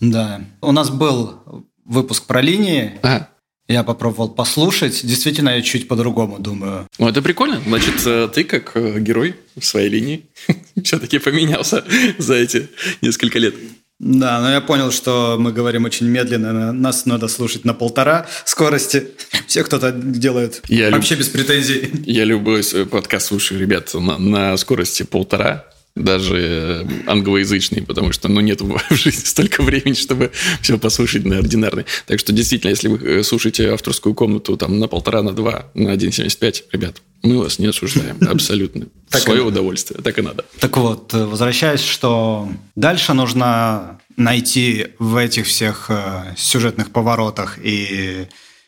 Да. 0.00 0.40
У 0.60 0.72
нас 0.72 0.90
был 0.90 1.66
выпуск 1.88 2.26
про 2.26 2.40
линии. 2.40 2.92
Ага. 3.02 3.30
Я 3.66 3.82
попробовал 3.82 4.30
послушать. 4.30 5.04
Действительно, 5.04 5.50
я 5.50 5.62
чуть 5.62 5.88
по-другому 5.88 6.38
думаю. 6.38 6.88
Ну, 6.98 7.08
это 7.08 7.20
прикольно. 7.20 7.60
Значит, 7.66 8.06
э, 8.06 8.28
ты 8.32 8.44
как 8.44 8.72
э, 8.76 8.98
герой 8.98 9.34
в 9.58 9.64
своей 9.64 9.90
линии 9.90 10.26
все-таки 10.84 11.18
поменялся 11.18 11.84
за 12.16 12.34
эти 12.34 12.68
несколько 13.02 13.38
лет. 13.38 13.54
Да, 13.98 14.40
но 14.40 14.50
я 14.52 14.60
понял, 14.60 14.92
что 14.92 15.36
мы 15.38 15.52
говорим 15.52 15.84
очень 15.84 16.06
медленно, 16.06 16.72
нас 16.72 17.04
надо 17.04 17.26
слушать 17.26 17.64
на 17.64 17.74
полтора 17.74 18.26
скорости. 18.44 19.08
Все 19.46 19.64
кто-то 19.64 19.90
делает 19.92 20.62
я 20.68 20.90
вообще 20.90 21.14
люб... 21.14 21.24
без 21.24 21.28
претензий. 21.28 21.90
Я 22.06 22.24
любой 22.24 22.62
подкаст 22.86 23.26
слушаю, 23.26 23.60
ребят, 23.60 23.92
на, 23.92 24.16
на 24.18 24.56
скорости 24.56 25.02
полтора 25.02 25.66
даже 25.94 26.36
э, 26.38 26.86
англоязычный, 27.06 27.82
потому 27.82 28.12
что 28.12 28.28
ну, 28.28 28.40
нет 28.40 28.60
в 28.60 28.80
жизни 28.90 29.24
столько 29.24 29.62
времени, 29.62 29.94
чтобы 29.94 30.30
все 30.62 30.78
послушать 30.78 31.24
на 31.24 31.38
ординарный. 31.38 31.84
Так 32.06 32.18
что 32.20 32.32
действительно, 32.32 32.70
если 32.70 32.88
вы 32.88 32.98
э, 33.06 33.22
слушаете 33.22 33.70
авторскую 33.70 34.14
комнату 34.14 34.56
там 34.56 34.78
на 34.78 34.88
полтора, 34.88 35.22
на 35.22 35.32
два, 35.32 35.66
на 35.74 35.88
1,75, 35.94 36.64
ребят, 36.72 37.02
мы 37.22 37.38
вас 37.38 37.58
не 37.58 37.66
осуждаем 37.66 38.16
абсолютно. 38.28 38.86
Свое 39.08 39.42
удовольствие. 39.42 40.00
Так 40.02 40.18
и 40.18 40.22
надо. 40.22 40.44
Так 40.60 40.76
вот, 40.76 41.12
э, 41.14 41.24
возвращаясь, 41.24 41.82
что 41.82 42.48
дальше 42.76 43.14
нужно 43.14 44.00
найти 44.16 44.88
в 44.98 45.16
этих 45.16 45.46
всех 45.46 45.90
сюжетных 46.36 46.90
поворотах 46.90 47.56
и 47.62 48.26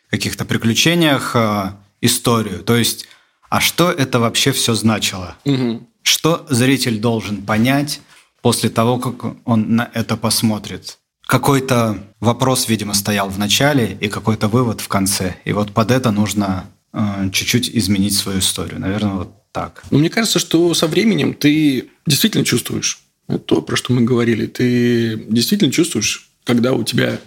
каких-то 0.09 0.45
приключениях 0.45 1.35
историю. 1.99 2.63
То 2.63 2.77
есть, 2.77 3.07
а 3.49 3.59
что 3.59 3.91
это 3.91 4.19
вообще 4.19 4.53
все 4.53 4.73
значило? 4.73 5.35
Угу. 5.43 5.87
Что 6.03 6.45
зритель 6.49 6.99
должен 6.99 7.43
понять 7.43 8.01
после 8.41 8.69
того, 8.69 8.97
как 8.97 9.35
он 9.45 9.75
на 9.75 9.89
это 9.93 10.17
посмотрит? 10.17 10.97
Какой-то 11.25 12.03
вопрос, 12.19 12.67
видимо, 12.67 12.93
стоял 12.93 13.29
в 13.29 13.39
начале 13.39 13.97
и 14.01 14.07
какой-то 14.09 14.47
вывод 14.47 14.81
в 14.81 14.87
конце. 14.87 15.35
И 15.45 15.53
вот 15.53 15.71
под 15.71 15.91
это 15.91 16.11
нужно 16.11 16.65
э, 16.93 17.29
чуть-чуть 17.31 17.69
изменить 17.69 18.15
свою 18.15 18.39
историю. 18.39 18.79
Наверное, 18.79 19.13
вот 19.13 19.51
так. 19.51 19.83
Ну, 19.91 19.99
мне 19.99 20.09
кажется, 20.09 20.39
что 20.39 20.73
со 20.73 20.87
временем 20.87 21.33
ты 21.33 21.89
действительно 22.05 22.43
чувствуешь 22.43 22.99
то, 23.45 23.61
про 23.61 23.75
что 23.75 23.93
мы 23.93 24.01
говорили. 24.01 24.45
Ты 24.45 25.25
действительно 25.29 25.71
чувствуешь, 25.71 26.29
когда 26.43 26.73
у 26.73 26.83
тебя 26.83 27.19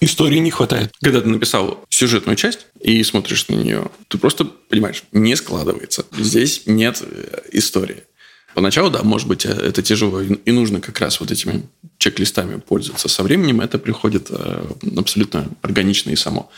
истории 0.00 0.38
не 0.38 0.50
хватает. 0.50 0.92
Когда 1.02 1.20
ты 1.20 1.28
написал 1.28 1.84
сюжетную 1.88 2.36
часть 2.36 2.66
и 2.80 3.02
смотришь 3.02 3.48
на 3.48 3.54
нее, 3.54 3.90
ты 4.08 4.18
просто 4.18 4.44
понимаешь, 4.44 5.02
не 5.12 5.36
складывается. 5.36 6.04
Здесь 6.16 6.62
нет 6.66 7.02
э, 7.02 7.40
истории. 7.52 8.04
Поначалу, 8.54 8.90
да, 8.90 9.02
может 9.02 9.28
быть, 9.28 9.46
э, 9.46 9.50
это 9.50 9.82
тяжело, 9.82 10.20
и 10.20 10.50
нужно 10.50 10.80
как 10.80 10.98
раз 11.00 11.20
вот 11.20 11.30
этими 11.30 11.62
чек-листами 11.98 12.58
пользоваться. 12.58 13.08
Со 13.08 13.22
временем 13.22 13.60
это 13.60 13.78
приходит 13.78 14.28
э, 14.30 14.66
абсолютно 14.96 15.48
органично 15.62 16.10
и 16.10 16.16
само. 16.16 16.50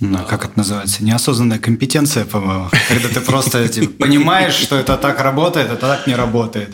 Ну, 0.00 0.18
а 0.18 0.24
как 0.24 0.46
это 0.46 0.52
называется? 0.56 1.04
Неосознанная 1.04 1.58
компетенция, 1.58 2.24
по-моему. 2.24 2.70
Когда 2.88 3.08
ты 3.08 3.20
просто 3.20 3.68
типа, 3.68 4.04
понимаешь, 4.04 4.54
что 4.54 4.76
это 4.76 4.96
так 4.96 5.20
работает, 5.20 5.70
это 5.70 5.86
так 5.86 6.06
не 6.06 6.14
работает. 6.14 6.70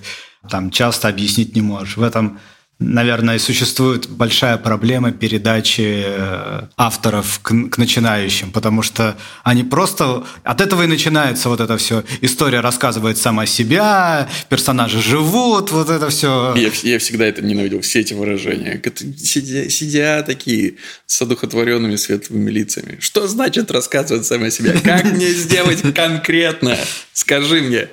Там 0.48 0.70
часто 0.70 1.08
объяснить 1.08 1.56
не 1.56 1.60
можешь. 1.60 1.96
В 1.96 2.02
этом 2.02 2.38
наверное, 2.78 3.38
существует 3.38 4.08
большая 4.08 4.58
проблема 4.58 5.10
передачи 5.10 6.04
э, 6.06 6.62
авторов 6.76 7.40
к, 7.42 7.68
к 7.70 7.78
начинающим, 7.78 8.52
потому 8.52 8.82
что 8.82 9.16
они 9.44 9.64
просто... 9.64 10.26
От 10.44 10.60
этого 10.60 10.82
и 10.82 10.86
начинается 10.86 11.48
вот 11.48 11.60
это 11.60 11.78
все. 11.78 12.04
История 12.20 12.60
рассказывает 12.60 13.16
сама 13.16 13.46
себя, 13.46 14.28
персонажи 14.50 15.00
живут, 15.00 15.70
вот 15.70 15.88
это 15.88 16.10
все. 16.10 16.54
Я, 16.54 16.70
я 16.82 16.98
всегда 16.98 17.26
это 17.26 17.42
ненавидел, 17.42 17.80
все 17.80 18.00
эти 18.00 18.12
выражения. 18.12 18.80
Сидя, 19.16 19.70
сидя 19.70 20.22
такие 20.22 20.74
с 21.06 21.22
одухотворенными 21.22 21.96
светлыми 21.96 22.50
лицами. 22.50 22.98
Что 23.00 23.26
значит 23.26 23.70
рассказывать 23.70 24.26
сама 24.26 24.50
себя? 24.50 24.74
Как 24.84 25.04
мне 25.04 25.28
сделать 25.28 25.82
конкретно? 25.94 26.76
Скажи 27.14 27.62
мне. 27.62 27.88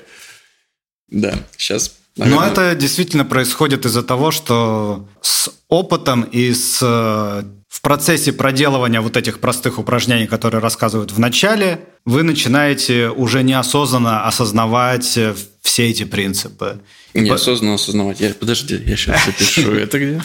Да, 1.10 1.36
сейчас 1.58 1.96
Наверное. 2.16 2.40
Но 2.40 2.52
это 2.52 2.76
действительно 2.76 3.26
происходит 3.26 3.86
из-за 3.86 4.04
того, 4.04 4.32
что 4.32 5.08
с 5.22 5.50
опытом 5.68 6.22
и 6.22 6.54
с, 6.54 6.80
в 6.80 7.82
процессе 7.82 8.32
проделывания 8.34 9.02
вот 9.02 9.18
этих 9.18 9.40
простых 9.40 9.80
упражнений, 9.80 10.28
которые 10.28 10.62
рассказывают 10.62 11.12
в 11.12 11.20
начале, 11.20 11.80
вы 12.06 12.22
начинаете 12.22 13.10
уже 13.10 13.42
неосознанно 13.42 14.28
осознавать 14.28 15.18
все 15.62 15.90
эти 15.90 16.04
принципы. 16.04 16.82
Неосознанно 17.16 17.76
осознавать. 17.76 18.20
Я, 18.20 18.34
подожди, 18.36 18.76
я 18.86 18.96
сейчас 18.96 19.20
запишу. 19.26 19.72
Это 19.72 19.98
где? 19.98 20.22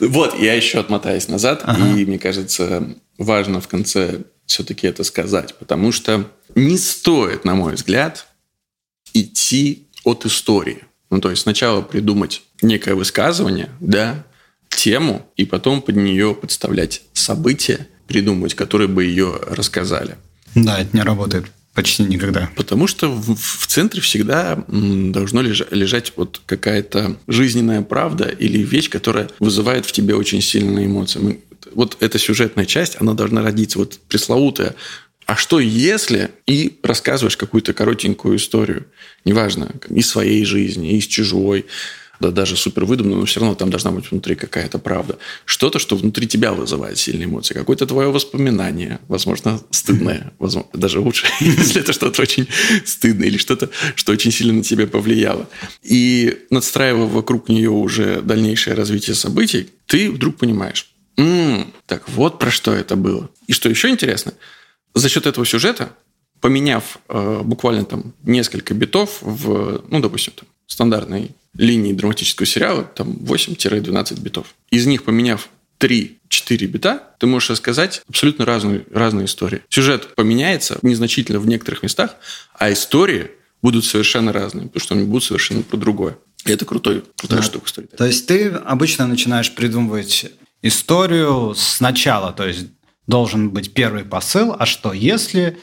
Вот, 0.00 0.38
я 0.38 0.54
еще 0.54 0.78
отмотаюсь 0.78 1.28
назад, 1.28 1.64
и 1.78 2.04
мне 2.04 2.18
кажется, 2.18 2.96
важно 3.16 3.60
в 3.60 3.68
конце 3.68 4.22
все-таки 4.46 4.86
это 4.86 5.04
сказать, 5.04 5.54
потому 5.58 5.92
что 5.92 6.30
не 6.54 6.78
стоит, 6.78 7.44
на 7.44 7.54
мой 7.54 7.74
взгляд, 7.74 8.26
идти 9.12 9.87
от 10.08 10.26
истории. 10.26 10.84
Ну, 11.10 11.20
то 11.20 11.30
есть 11.30 11.42
сначала 11.42 11.82
придумать 11.82 12.42
некое 12.62 12.94
высказывание, 12.94 13.70
да, 13.80 14.24
тему, 14.68 15.30
и 15.36 15.44
потом 15.44 15.82
под 15.82 15.96
нее 15.96 16.34
подставлять 16.34 17.02
события, 17.12 17.88
придумать, 18.06 18.54
которые 18.54 18.88
бы 18.88 19.04
ее 19.04 19.38
рассказали. 19.48 20.16
Да, 20.54 20.78
это 20.78 20.96
не 20.96 21.02
работает 21.02 21.46
почти 21.74 22.02
никогда. 22.02 22.50
Потому 22.56 22.88
что 22.88 23.08
в, 23.08 23.36
в 23.36 23.66
центре 23.68 24.00
всегда 24.00 24.64
должно 24.66 25.42
лежать, 25.42 25.70
лежать 25.70 26.12
вот 26.16 26.40
какая-то 26.44 27.16
жизненная 27.28 27.82
правда 27.82 28.24
или 28.24 28.58
вещь, 28.58 28.90
которая 28.90 29.28
вызывает 29.38 29.86
в 29.86 29.92
тебе 29.92 30.16
очень 30.16 30.42
сильные 30.42 30.86
эмоции. 30.86 31.20
Мы, 31.20 31.40
вот 31.72 31.96
эта 32.00 32.18
сюжетная 32.18 32.64
часть, 32.64 32.96
она 33.00 33.14
должна 33.14 33.42
родиться. 33.42 33.78
Вот 33.78 34.00
пресловутая 34.08 34.74
а 35.28 35.36
что 35.36 35.60
если 35.60 36.30
и 36.46 36.78
рассказываешь 36.82 37.36
какую-то 37.36 37.74
коротенькую 37.74 38.38
историю, 38.38 38.86
неважно, 39.26 39.70
из 39.90 40.08
своей 40.08 40.42
жизни, 40.46 40.96
из 40.96 41.06
чужой, 41.06 41.66
да 42.18 42.30
даже 42.30 42.56
супер 42.56 42.86
выдуманную, 42.86 43.20
но 43.20 43.26
все 43.26 43.40
равно 43.40 43.54
там 43.54 43.68
должна 43.68 43.90
быть 43.90 44.10
внутри 44.10 44.36
какая-то 44.36 44.78
правда. 44.78 45.18
Что-то, 45.44 45.78
что 45.78 45.96
внутри 45.96 46.26
тебя 46.26 46.54
вызывает 46.54 46.96
сильные 46.96 47.26
эмоции. 47.26 47.52
Какое-то 47.52 47.84
твое 47.84 48.10
воспоминание, 48.10 49.00
возможно, 49.06 49.60
стыдное, 49.70 50.32
возможно, 50.38 50.70
даже 50.72 50.98
лучше, 50.98 51.26
если 51.40 51.82
это 51.82 51.92
что-то 51.92 52.22
очень 52.22 52.48
стыдное 52.86 53.28
или 53.28 53.36
что-то, 53.36 53.68
что 53.96 54.12
очень 54.12 54.32
сильно 54.32 54.54
на 54.54 54.62
тебя 54.62 54.86
повлияло. 54.86 55.46
И 55.82 56.38
надстраивая 56.48 57.04
вокруг 57.04 57.50
нее 57.50 57.68
уже 57.68 58.22
дальнейшее 58.22 58.72
развитие 58.72 59.14
событий, 59.14 59.68
ты 59.84 60.10
вдруг 60.10 60.38
понимаешь, 60.38 60.88
м-м, 61.18 61.70
так 61.84 62.08
вот 62.08 62.38
про 62.38 62.50
что 62.50 62.72
это 62.72 62.96
было. 62.96 63.28
И 63.46 63.52
что 63.52 63.68
еще 63.68 63.90
интересно– 63.90 64.32
за 64.94 65.08
счет 65.08 65.26
этого 65.26 65.46
сюжета, 65.46 65.90
поменяв 66.40 66.98
э, 67.08 67.40
буквально 67.44 67.84
там 67.84 68.12
несколько 68.22 68.74
битов 68.74 69.18
в, 69.20 69.84
ну, 69.88 70.00
допустим, 70.00 70.32
там, 70.36 70.48
стандартной 70.66 71.30
линии 71.54 71.92
драматического 71.92 72.46
сериала, 72.46 72.84
там 72.84 73.12
8-12 73.12 74.20
битов. 74.20 74.54
Из 74.70 74.86
них 74.86 75.04
поменяв 75.04 75.48
3-4 75.80 76.66
бита, 76.66 77.02
ты 77.18 77.26
можешь 77.26 77.50
рассказать 77.50 78.02
абсолютно 78.08 78.44
разную, 78.44 78.84
разные 78.90 79.26
истории. 79.26 79.62
Сюжет 79.68 80.14
поменяется 80.14 80.78
незначительно 80.82 81.40
в 81.40 81.46
некоторых 81.46 81.82
местах, 81.82 82.16
а 82.54 82.72
истории 82.72 83.30
будут 83.62 83.84
совершенно 83.84 84.32
разные, 84.32 84.66
потому 84.66 84.80
что 84.80 84.94
они 84.94 85.04
будут 85.04 85.24
совершенно 85.24 85.62
про 85.62 85.76
другое. 85.76 86.18
И 86.44 86.52
это 86.52 86.64
крутой, 86.64 87.04
крутая 87.16 87.40
да. 87.40 87.44
штука. 87.44 87.66
Storytelling. 87.66 87.96
То 87.96 88.06
есть 88.06 88.26
ты 88.26 88.48
обычно 88.50 89.06
начинаешь 89.06 89.52
придумывать 89.54 90.26
историю 90.62 91.54
сначала, 91.56 92.32
то 92.32 92.46
есть 92.46 92.66
должен 93.08 93.50
быть 93.50 93.74
первый 93.74 94.04
посыл, 94.04 94.54
а 94.56 94.66
что 94.66 94.92
если 94.92 95.58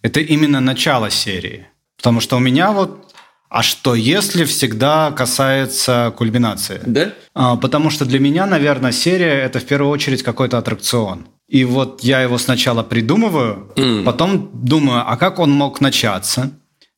это 0.00 0.20
именно 0.20 0.60
начало 0.60 1.10
серии? 1.10 1.66
Потому 1.98 2.20
что 2.20 2.36
у 2.36 2.40
меня 2.40 2.72
вот 2.72 3.02
а 3.48 3.62
что 3.62 3.94
если 3.94 4.44
всегда 4.44 5.12
касается 5.12 6.12
кульминации? 6.16 6.80
Да. 6.84 7.12
А, 7.34 7.56
потому 7.56 7.90
что 7.90 8.04
для 8.04 8.18
меня, 8.18 8.44
наверное, 8.44 8.92
серия 8.92 9.34
это 9.42 9.60
в 9.60 9.64
первую 9.64 9.90
очередь 9.90 10.22
какой-то 10.22 10.58
аттракцион. 10.58 11.26
И 11.48 11.64
вот 11.64 12.02
я 12.02 12.20
его 12.22 12.38
сначала 12.38 12.82
придумываю, 12.82 13.72
mm. 13.76 14.02
потом 14.02 14.50
думаю, 14.52 15.04
а 15.06 15.16
как 15.16 15.38
он 15.38 15.52
мог 15.52 15.80
начаться? 15.80 16.50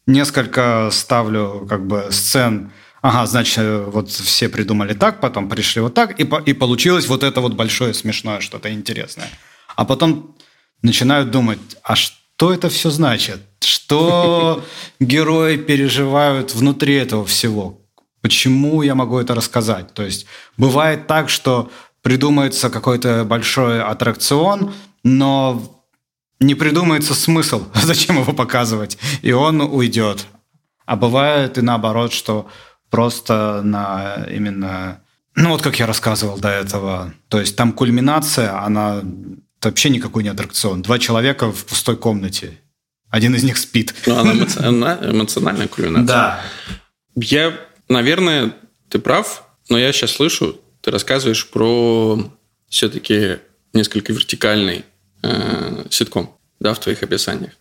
Несколько 0.06 0.88
ставлю 0.90 1.66
как 1.68 1.86
бы 1.86 2.06
сцен. 2.10 2.72
Ага, 3.02 3.26
значит, 3.26 3.84
вот 3.86 4.08
все 4.10 4.48
придумали 4.48 4.94
так, 4.94 5.20
потом 5.20 5.48
пришли 5.50 5.82
вот 5.82 5.94
так, 5.94 6.18
и, 6.18 6.24
по, 6.24 6.38
и 6.38 6.54
получилось 6.54 7.06
вот 7.08 7.22
это 7.22 7.40
вот 7.40 7.52
большое 7.52 7.92
смешное 7.92 8.40
что-то 8.40 8.72
интересное. 8.72 9.28
А 9.78 9.84
потом 9.84 10.34
начинают 10.82 11.30
думать, 11.30 11.60
а 11.84 11.94
что 11.94 12.52
это 12.52 12.68
все 12.68 12.90
значит? 12.90 13.40
Что 13.60 14.64
герои 15.00 15.56
переживают 15.56 16.52
внутри 16.52 16.96
этого 16.96 17.24
всего? 17.24 17.80
Почему 18.20 18.82
я 18.82 18.96
могу 18.96 19.20
это 19.20 19.36
рассказать? 19.36 19.94
То 19.94 20.02
есть 20.02 20.26
бывает 20.56 21.06
так, 21.06 21.28
что 21.28 21.70
придумается 22.02 22.70
какой-то 22.70 23.24
большой 23.24 23.80
аттракцион, 23.80 24.74
но 25.04 25.62
не 26.40 26.56
придумается 26.56 27.14
смысл, 27.14 27.62
зачем 27.74 28.18
его 28.18 28.32
показывать, 28.32 28.98
и 29.22 29.30
он 29.30 29.60
уйдет. 29.60 30.26
А 30.86 30.96
бывает 30.96 31.56
и 31.56 31.60
наоборот, 31.60 32.12
что 32.12 32.48
просто 32.90 33.60
на 33.62 34.26
именно, 34.28 35.02
ну 35.36 35.50
вот 35.50 35.62
как 35.62 35.78
я 35.78 35.86
рассказывал 35.86 36.36
до 36.36 36.48
этого, 36.48 37.14
то 37.28 37.38
есть 37.38 37.54
там 37.54 37.72
кульминация, 37.72 38.60
она 38.60 39.02
вообще 39.62 39.90
никакой 39.90 40.22
не 40.22 40.28
аттракцион. 40.28 40.82
Два 40.82 40.98
человека 40.98 41.50
в 41.52 41.64
пустой 41.64 41.96
комнате, 41.96 42.58
один 43.10 43.34
из 43.34 43.42
них 43.42 43.56
спит. 43.56 43.94
Ну, 44.06 44.16
она, 44.16 44.32
эмоци... 44.32 44.58
она 44.58 44.98
эмоциональная 45.02 45.68
кульминация. 45.68 46.06
Да. 46.06 46.40
Я, 47.16 47.58
наверное, 47.88 48.54
ты 48.88 48.98
прав, 48.98 49.44
но 49.68 49.78
я 49.78 49.92
сейчас 49.92 50.12
слышу, 50.12 50.60
ты 50.80 50.90
рассказываешь 50.90 51.48
про 51.48 52.30
все-таки 52.68 53.38
несколько 53.72 54.12
вертикальный 54.12 54.84
э, 55.22 55.84
ситком 55.90 56.36
да, 56.60 56.74
в 56.74 56.80
твоих 56.80 57.02
описаниях, 57.02 57.52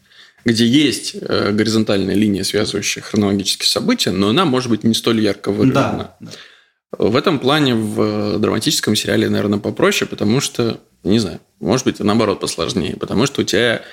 где 0.45 0.65
есть 0.65 1.15
э, 1.15 1.51
горизонтальная 1.51 2.15
линия, 2.15 2.43
связывающая 2.43 3.01
хронологические 3.01 3.67
события, 3.67 4.11
но 4.11 4.29
она 4.29 4.45
может 4.45 4.69
быть 4.69 4.83
не 4.83 4.93
столь 4.93 5.21
ярко 5.21 5.51
выражена. 5.51 6.11
Да. 6.19 6.31
В 6.91 7.15
этом 7.15 7.39
плане 7.39 7.75
в 7.75 8.37
драматическом 8.39 8.95
сериале, 8.95 9.29
наверное, 9.29 9.59
попроще, 9.59 10.07
потому 10.09 10.39
что, 10.39 10.79
не 11.03 11.19
знаю, 11.19 11.39
может 11.59 11.85
быть, 11.85 11.99
наоборот 11.99 12.39
посложнее, 12.39 12.95
потому 12.95 13.25
что 13.25 13.41
у 13.41 13.43
тебя 13.43 13.83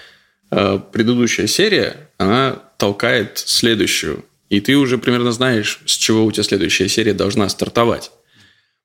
Э, 0.51 0.79
предыдущая 0.93 1.47
серия, 1.49 2.11
она 2.19 2.63
толкает 2.77 3.39
следующую. 3.39 4.25
И 4.51 4.61
ты 4.61 4.77
уже 4.77 4.99
примерно 4.99 5.33
знаешь, 5.33 5.81
с 5.85 5.93
чего 5.93 6.25
у 6.25 6.31
тебя 6.31 6.45
следующая 6.45 6.89
серия 6.89 7.13
должна 7.13 7.49
стартовать. 7.49 8.13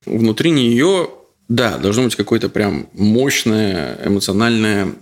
Внутри 0.06 0.52
нее, 0.52 1.12
да, 1.48 1.78
должно 1.78 2.06
быть 2.06 2.16
какое-то 2.16 2.50
прям 2.50 2.90
мощное, 2.94 4.00
эмоциональное... 4.04 4.96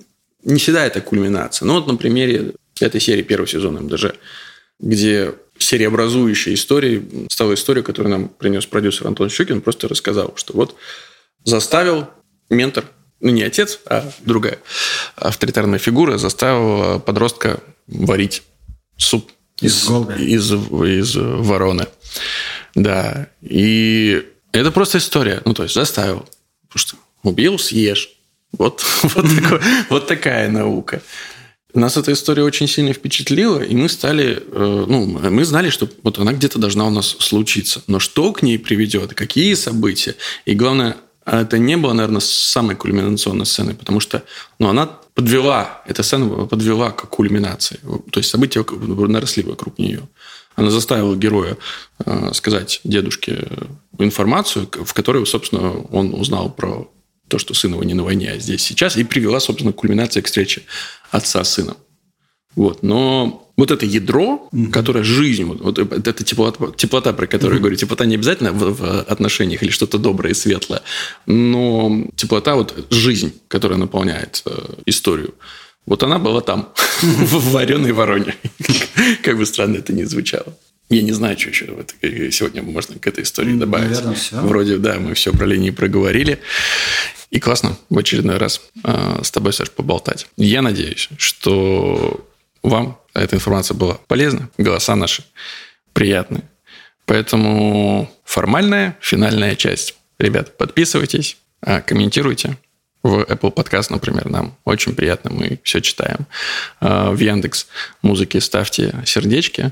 Не 0.44 0.60
всегда 0.60 0.86
это 0.86 1.00
кульминация. 1.00 1.66
Но 1.66 1.76
вот 1.76 1.88
на 1.88 1.96
примере 1.96 2.54
этой 2.82 3.00
серии 3.00 3.24
первого 3.24 3.48
сезона 3.48 3.82
МДЖ, 3.82 4.16
где 4.80 5.34
сериеобразующая 5.60 6.54
история 6.54 7.04
стала 7.30 7.54
история, 7.54 7.84
которую 7.84 8.12
нам 8.12 8.30
принес 8.30 8.66
продюсер 8.66 9.08
Антон 9.08 9.30
Щукин, 9.30 9.62
просто 9.62 9.88
рассказал, 9.88 10.34
что 10.36 10.54
вот 10.54 10.76
заставил 11.44 12.10
ментор 12.50 12.86
ну 13.20 13.32
не 13.32 13.44
отец, 13.44 13.80
а 13.88 14.12
другая 14.20 14.60
авторитарная 15.16 15.80
фигура 15.80 16.18
заставила 16.18 17.00
подростка 17.00 17.60
варить 17.88 18.44
суп 18.96 19.32
из, 19.60 19.90
из, 20.20 20.52
из, 20.52 20.52
из 20.52 21.16
вороны. 21.16 21.88
Да. 22.76 23.28
И 23.42 24.24
это 24.52 24.72
просто 24.72 25.00
история. 25.00 25.42
Ну, 25.46 25.54
то 25.54 25.64
есть 25.64 25.76
заставил. 25.76 26.28
Потому 26.68 26.80
что 26.80 26.96
убил, 27.24 27.58
съешь. 27.58 28.12
Вот, 28.52 28.84
вот, 29.04 29.26
такой, 29.36 29.62
вот 29.90 30.08
такая 30.08 30.50
наука. 30.50 31.02
Нас 31.78 31.96
эта 31.96 32.12
история 32.12 32.42
очень 32.42 32.68
сильно 32.68 32.92
впечатлила, 32.92 33.62
и 33.62 33.76
мы 33.76 33.88
стали, 33.88 34.42
э, 34.52 34.86
ну, 34.88 35.06
мы 35.06 35.46
знали, 35.46 35.70
что 35.70 35.88
вот 36.02 36.18
она 36.18 36.34
где-то 36.34 36.58
должна 36.58 36.88
у 36.88 36.90
нас 36.90 37.16
случиться. 37.20 37.84
Но 37.86 38.00
что 38.00 38.34
к 38.34 38.42
ней 38.42 38.58
приведет, 38.58 39.14
какие 39.14 39.54
события, 39.54 40.16
и 40.46 40.56
главное, 40.56 40.98
это 41.24 41.60
не 41.60 41.78
было, 41.78 41.94
наверное, 41.94 42.20
самой 42.20 42.76
кульминационной 42.76 43.46
сценой, 43.46 43.76
потому 43.76 44.00
что 44.00 44.24
ну, 44.58 44.70
она 44.70 44.88
подвела, 45.14 45.84
эта 45.86 46.02
сцена 46.02 46.48
подвела 46.48 46.90
к 46.90 47.08
кульминации. 47.10 47.80
То 48.12 48.20
есть 48.20 48.32
события 48.32 48.66
наросли 48.68 49.44
вокруг 49.44 49.78
нее. 49.78 50.02
Она 50.56 50.72
заставила 50.72 51.16
героя 51.16 51.58
э, 52.04 52.32
сказать 52.34 52.82
дедушке 52.86 53.50
информацию, 54.00 54.68
в 54.84 54.94
которой, 54.96 55.24
собственно, 55.28 55.74
он 55.92 56.16
узнал 56.16 56.50
про 56.50 56.90
то, 57.28 57.38
что 57.38 57.54
сын 57.54 57.74
его 57.74 57.84
не 57.84 57.94
на 57.94 58.04
войне, 58.04 58.32
а 58.32 58.40
здесь 58.40 58.62
сейчас, 58.62 58.96
и 58.96 59.04
привела, 59.04 59.40
собственно, 59.40 59.74
к 59.74 59.76
кульминации 59.76 60.22
к 60.22 60.28
встрече 60.28 60.64
отца 61.12 61.44
с 61.44 61.54
сыном. 61.54 61.78
Вот. 62.56 62.84
Но 62.84 63.52
вот 63.56 63.72
это 63.72 63.86
ядро, 63.86 64.50
mm-hmm. 64.52 64.72
которое 64.72 65.04
жизнь, 65.04 65.44
вот, 65.44 65.62
вот 65.62 65.80
это 65.80 66.24
теплота, 66.24 66.72
теплота, 66.76 67.14
про 67.14 67.28
которую 67.28 67.54
mm-hmm. 67.54 67.58
я 67.58 67.62
говорю, 67.62 67.76
теплота 67.76 68.06
не 68.06 68.16
обязательно 68.16 68.52
в, 68.52 68.74
в 68.74 69.02
отношениях 69.02 69.64
или 69.64 69.70
что-то 69.70 69.98
доброе 69.98 70.32
и 70.32 70.36
светлое, 70.36 70.82
но 71.26 72.06
теплота, 72.16 72.56
вот 72.56 72.88
жизнь, 72.90 73.34
которая 73.48 73.80
наполняет 73.80 74.42
э, 74.46 74.52
историю, 74.86 75.34
вот 75.86 76.04
она 76.04 76.20
была 76.20 76.42
там, 76.42 76.74
в 77.02 77.52
вареной 77.52 77.94
вороне. 77.94 78.36
Как 79.24 79.38
бы 79.38 79.46
странно 79.46 79.78
это 79.78 79.94
ни 79.94 80.04
звучало. 80.04 80.54
Я 80.90 81.02
не 81.02 81.12
знаю, 81.12 81.38
что 81.38 81.50
еще 81.50 82.32
сегодня 82.32 82.64
можно 82.64 82.98
к 82.98 83.08
этой 83.08 83.24
истории 83.24 83.54
добавить. 83.54 83.90
Наверное, 83.90 84.16
все. 84.16 84.38
Вроде, 84.38 84.78
да, 84.78 84.96
мы 85.00 85.14
все 85.16 85.34
про 85.34 85.46
линии 85.46 85.72
проговорили. 85.72 86.40
И 87.30 87.40
классно 87.40 87.78
в 87.90 87.98
очередной 87.98 88.38
раз 88.38 88.62
э, 88.84 89.20
с 89.22 89.32
тобой, 89.32 89.52
Саш, 89.52 89.70
поболтать. 89.72 90.28
Я 90.38 90.62
надеюсь, 90.62 91.10
что 91.18 92.26
вам 92.64 93.00
эта 93.14 93.36
информация 93.36 93.76
была 93.76 93.96
полезна, 94.08 94.50
голоса 94.58 94.96
наши 94.96 95.26
приятные. 95.92 96.44
Поэтому 97.06 98.10
формальная, 98.24 98.98
финальная 99.02 99.56
часть. 99.56 99.96
Ребят, 100.20 100.58
подписывайтесь, 100.58 101.38
а, 101.62 101.82
комментируйте. 101.82 102.58
В 103.08 103.22
Apple 103.22 103.54
Podcast, 103.54 103.88
например, 103.90 104.30
нам 104.30 104.58
очень 104.66 104.94
приятно, 104.94 105.32
мы 105.32 105.62
все 105.64 105.80
читаем. 105.80 106.28
А, 106.82 107.12
в 107.12 107.18
Яндекс 107.18 107.68
музыки 108.02 108.38
ставьте 108.40 108.94
сердечки. 109.06 109.72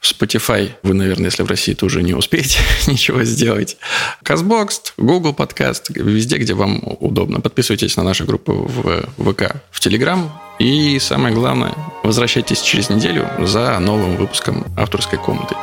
В 0.00 0.10
Spotify 0.10 0.70
вы, 0.82 0.94
наверное, 0.94 1.26
если 1.26 1.42
в 1.42 1.46
России, 1.46 1.74
то 1.74 1.84
уже 1.84 2.02
не 2.02 2.14
успеете 2.14 2.60
ничего 2.86 3.22
сделать. 3.24 3.76
Казбокс, 4.22 4.94
Google 4.96 5.34
Podcast, 5.34 5.92
везде, 5.94 6.38
где 6.38 6.54
вам 6.54 6.80
удобно. 7.00 7.42
Подписывайтесь 7.42 7.98
на 7.98 8.02
наши 8.02 8.24
группы 8.24 8.52
в 8.52 9.02
ВК, 9.18 9.56
в 9.70 9.86
Telegram. 9.86 10.30
И 10.58 10.98
самое 11.00 11.34
главное, 11.34 11.74
возвращайтесь 12.02 12.62
через 12.62 12.88
неделю 12.88 13.28
за 13.40 13.78
новым 13.78 14.16
выпуском 14.16 14.64
авторской 14.78 15.18
комнаты. 15.18 15.54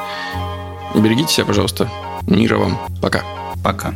Берегите 0.93 1.33
себя, 1.33 1.45
пожалуйста. 1.47 1.89
Мира 2.27 2.57
вам. 2.57 2.77
Пока. 3.01 3.23
Пока. 3.63 3.95